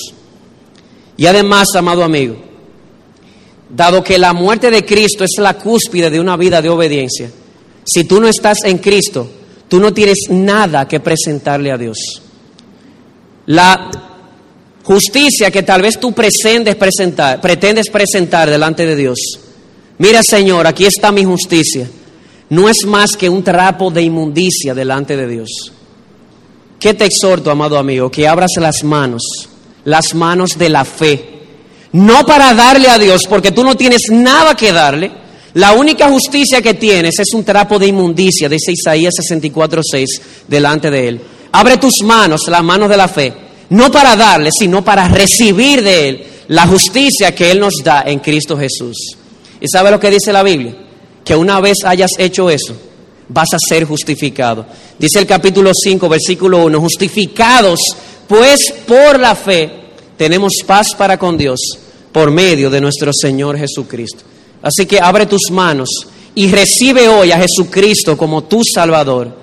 Y 1.16 1.28
además, 1.28 1.68
amado 1.76 2.04
amigo, 2.04 2.36
dado 3.70 4.04
que 4.04 4.18
la 4.18 4.34
muerte 4.34 4.72
de 4.72 4.84
Cristo 4.84 5.24
es 5.24 5.38
la 5.38 5.54
cúspide 5.54 6.10
de 6.10 6.20
una 6.20 6.36
vida 6.36 6.64
de 6.64 6.70
obediencia, 6.70 7.30
si 7.86 8.04
tú 8.06 8.20
no 8.20 8.28
estás 8.28 8.58
en 8.66 8.80
Cristo, 8.80 9.30
tú 9.68 9.80
no 9.80 9.94
tienes 9.94 10.30
nada 10.30 10.88
que 10.88 11.00
presentarle 11.00 11.72
a 11.72 11.78
Dios. 11.78 12.24
La 13.46 13.92
justicia 14.84 15.52
que 15.52 15.62
tal 15.62 15.84
vez 15.84 16.00
tú 16.00 16.14
pretendes 16.14 16.76
presentar, 16.76 17.40
pretendes 17.40 17.90
presentar 17.90 18.50
delante 18.50 18.86
de 18.88 18.96
Dios. 18.96 19.20
Mira, 19.98 20.22
Señor, 20.24 20.68
aquí 20.68 20.86
está 20.86 21.12
mi 21.12 21.24
justicia 21.24 21.88
no 22.50 22.70
es 22.70 22.86
más 22.86 23.12
que 23.18 23.30
un 23.30 23.44
trapo 23.44 23.92
de 23.92 24.02
inmundicia 24.02 24.74
delante 24.74 25.18
de 25.18 25.28
Dios. 25.28 25.72
¿Qué 26.80 26.94
te 26.94 27.06
exhorto, 27.06 27.52
amado 27.52 27.78
amigo? 27.78 28.10
Que 28.10 28.28
abras 28.28 28.52
las 28.58 28.84
manos, 28.84 29.50
las 29.84 30.14
manos 30.14 30.52
de 30.58 30.70
la 30.70 30.86
fe. 30.86 31.34
No 31.92 32.26
para 32.26 32.54
darle 32.54 32.90
a 32.90 32.98
Dios, 32.98 33.24
porque 33.28 33.52
tú 33.52 33.64
no 33.64 33.76
tienes 33.76 34.04
nada 34.12 34.56
que 34.56 34.72
darle. 34.72 35.12
La 35.56 35.74
única 35.74 36.08
justicia 36.10 36.62
que 36.62 36.76
tienes 36.76 37.18
es 37.20 37.34
un 37.34 37.44
trapo 37.44 37.80
de 37.80 37.88
inmundicia, 37.88 38.48
dice 38.48 38.72
Isaías 38.72 39.16
64:6, 39.16 40.22
delante 40.48 40.92
de 40.92 41.08
Él. 41.08 41.22
Abre 41.52 41.78
tus 41.78 42.04
manos, 42.04 42.42
las 42.48 42.64
manos 42.64 42.90
de 42.90 42.98
la 42.98 43.08
fe, 43.08 43.34
no 43.70 43.92
para 43.92 44.16
darle, 44.16 44.52
sino 44.58 44.84
para 44.86 45.08
recibir 45.08 45.82
de 45.82 46.10
Él 46.10 46.24
la 46.50 46.68
justicia 46.68 47.34
que 47.34 47.50
Él 47.50 47.60
nos 47.60 47.82
da 47.84 48.04
en 48.06 48.20
Cristo 48.20 48.58
Jesús. 48.58 49.17
¿Y 49.60 49.68
sabe 49.68 49.92
lo 49.92 50.00
que 50.00 50.12
dice 50.12 50.32
la 50.32 50.44
Biblia? 50.44 50.76
que 51.28 51.36
una 51.36 51.60
vez 51.60 51.80
hayas 51.84 52.12
hecho 52.18 52.50
eso, 52.50 52.74
vas 53.28 53.50
a 53.52 53.58
ser 53.60 53.84
justificado. 53.84 54.66
Dice 54.98 55.20
el 55.20 55.28
capítulo 55.28 55.72
5, 55.74 56.08
versículo 56.08 56.64
1, 56.64 56.80
justificados 56.80 57.82
pues 58.30 58.74
por 58.88 59.20
la 59.20 59.36
fe 59.36 59.70
tenemos 60.16 60.54
paz 60.66 60.96
para 60.98 61.20
con 61.20 61.38
Dios 61.38 61.60
por 62.14 62.32
medio 62.32 62.70
de 62.70 62.80
nuestro 62.80 63.12
Señor 63.14 63.58
Jesucristo. 63.58 64.24
Así 64.62 64.86
que 64.86 65.02
abre 65.02 65.26
tus 65.26 65.52
manos 65.52 65.90
y 66.34 66.50
recibe 66.50 67.10
hoy 67.10 67.34
a 67.34 67.42
Jesucristo 67.42 68.18
como 68.18 68.46
tu 68.46 68.62
Salvador. 68.64 69.36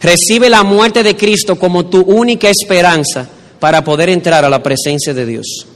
Recibe 0.00 0.50
la 0.50 0.64
muerte 0.64 1.04
de 1.04 1.16
Cristo 1.16 1.56
como 1.56 1.86
tu 1.86 2.00
única 2.00 2.50
esperanza 2.50 3.28
para 3.60 3.84
poder 3.84 4.08
entrar 4.08 4.44
a 4.44 4.50
la 4.50 4.60
presencia 4.60 5.14
de 5.14 5.24
Dios. 5.24 5.68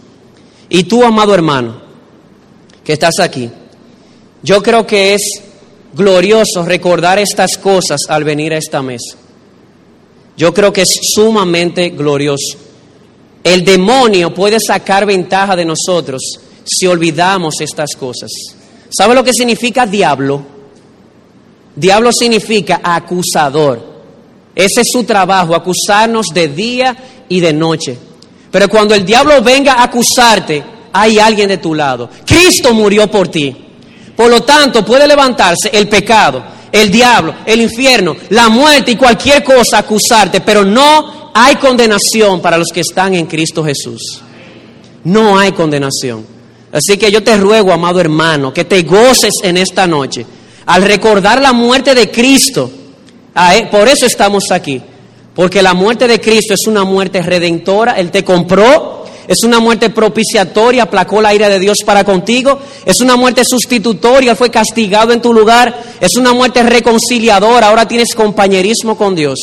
Y 0.68 0.82
tú, 0.82 1.04
amado 1.04 1.32
hermano, 1.32 1.82
que 2.82 2.94
estás 2.94 3.20
aquí, 3.20 3.48
yo 4.46 4.62
creo 4.62 4.86
que 4.86 5.14
es 5.14 5.42
glorioso 5.92 6.64
recordar 6.64 7.18
estas 7.18 7.58
cosas 7.58 8.02
al 8.08 8.22
venir 8.22 8.54
a 8.54 8.58
esta 8.58 8.80
mesa. 8.80 9.16
Yo 10.36 10.54
creo 10.54 10.72
que 10.72 10.82
es 10.82 11.00
sumamente 11.14 11.90
glorioso. 11.90 12.56
El 13.42 13.64
demonio 13.64 14.32
puede 14.32 14.58
sacar 14.60 15.04
ventaja 15.04 15.56
de 15.56 15.64
nosotros 15.64 16.22
si 16.64 16.86
olvidamos 16.86 17.60
estas 17.60 17.96
cosas. 17.96 18.30
¿Sabe 18.88 19.16
lo 19.16 19.24
que 19.24 19.32
significa 19.32 19.84
diablo? 19.84 20.44
Diablo 21.74 22.12
significa 22.12 22.80
acusador. 22.84 23.96
Ese 24.54 24.82
es 24.82 24.86
su 24.92 25.02
trabajo, 25.02 25.56
acusarnos 25.56 26.26
de 26.32 26.46
día 26.46 26.96
y 27.28 27.40
de 27.40 27.52
noche. 27.52 27.98
Pero 28.52 28.68
cuando 28.68 28.94
el 28.94 29.04
diablo 29.04 29.42
venga 29.42 29.72
a 29.72 29.82
acusarte, 29.82 30.62
hay 30.92 31.18
alguien 31.18 31.48
de 31.48 31.58
tu 31.58 31.74
lado. 31.74 32.08
Cristo 32.24 32.72
murió 32.72 33.10
por 33.10 33.26
ti. 33.26 33.65
Por 34.16 34.30
lo 34.30 34.42
tanto, 34.42 34.84
puede 34.84 35.06
levantarse 35.06 35.70
el 35.72 35.88
pecado, 35.88 36.42
el 36.72 36.90
diablo, 36.90 37.34
el 37.44 37.60
infierno, 37.60 38.16
la 38.30 38.48
muerte 38.48 38.92
y 38.92 38.96
cualquier 38.96 39.44
cosa 39.44 39.78
acusarte, 39.78 40.40
pero 40.40 40.64
no 40.64 41.30
hay 41.34 41.56
condenación 41.56 42.40
para 42.40 42.56
los 42.56 42.68
que 42.72 42.80
están 42.80 43.14
en 43.14 43.26
Cristo 43.26 43.62
Jesús. 43.62 44.22
No 45.04 45.38
hay 45.38 45.52
condenación. 45.52 46.26
Así 46.72 46.96
que 46.96 47.12
yo 47.12 47.22
te 47.22 47.36
ruego, 47.36 47.72
amado 47.72 48.00
hermano, 48.00 48.52
que 48.52 48.64
te 48.64 48.82
goces 48.82 49.34
en 49.42 49.56
esta 49.56 49.86
noche 49.86 50.26
al 50.66 50.82
recordar 50.82 51.40
la 51.40 51.52
muerte 51.52 51.94
de 51.94 52.10
Cristo. 52.10 52.70
Por 53.70 53.88
eso 53.88 54.06
estamos 54.06 54.50
aquí. 54.50 54.82
Porque 55.34 55.62
la 55.62 55.74
muerte 55.74 56.08
de 56.08 56.20
Cristo 56.20 56.54
es 56.54 56.66
una 56.66 56.84
muerte 56.84 57.22
redentora. 57.22 57.92
Él 57.92 58.10
te 58.10 58.24
compró, 58.24 58.95
es 59.28 59.42
una 59.42 59.58
muerte 59.58 59.90
propiciatoria, 59.90 60.84
aplacó 60.84 61.20
la 61.20 61.34
ira 61.34 61.48
de 61.48 61.58
Dios 61.58 61.78
para 61.84 62.04
contigo. 62.04 62.58
Es 62.84 63.00
una 63.00 63.16
muerte 63.16 63.42
sustitutoria, 63.44 64.36
fue 64.36 64.50
castigado 64.50 65.12
en 65.12 65.20
tu 65.20 65.32
lugar. 65.32 65.74
Es 66.00 66.16
una 66.16 66.32
muerte 66.32 66.62
reconciliadora, 66.62 67.68
ahora 67.68 67.88
tienes 67.88 68.14
compañerismo 68.14 68.96
con 68.96 69.14
Dios. 69.14 69.38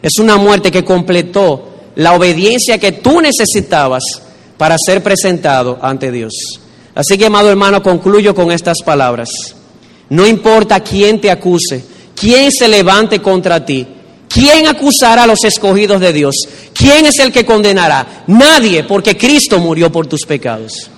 Es 0.00 0.18
una 0.18 0.36
muerte 0.36 0.70
que 0.70 0.84
completó 0.84 1.68
la 1.96 2.14
obediencia 2.14 2.78
que 2.78 2.92
tú 2.92 3.20
necesitabas 3.20 4.04
para 4.56 4.76
ser 4.78 5.02
presentado 5.02 5.78
ante 5.82 6.12
Dios. 6.12 6.32
Así 6.94 7.18
que, 7.18 7.26
amado 7.26 7.50
hermano, 7.50 7.82
concluyo 7.82 8.34
con 8.34 8.52
estas 8.52 8.82
palabras. 8.84 9.28
No 10.10 10.26
importa 10.26 10.80
quién 10.80 11.20
te 11.20 11.30
acuse, 11.30 11.84
quién 12.14 12.52
se 12.52 12.68
levante 12.68 13.20
contra 13.20 13.64
ti, 13.64 13.86
¿Quién 14.38 14.68
acusará 14.68 15.24
a 15.24 15.26
los 15.26 15.42
escogidos 15.42 16.00
de 16.00 16.12
Dios? 16.12 16.36
¿Quién 16.72 17.06
es 17.06 17.18
el 17.18 17.32
que 17.32 17.44
condenará? 17.44 18.22
Nadie, 18.28 18.84
porque 18.84 19.16
Cristo 19.16 19.58
murió 19.58 19.90
por 19.90 20.06
tus 20.06 20.20
pecados. 20.24 20.88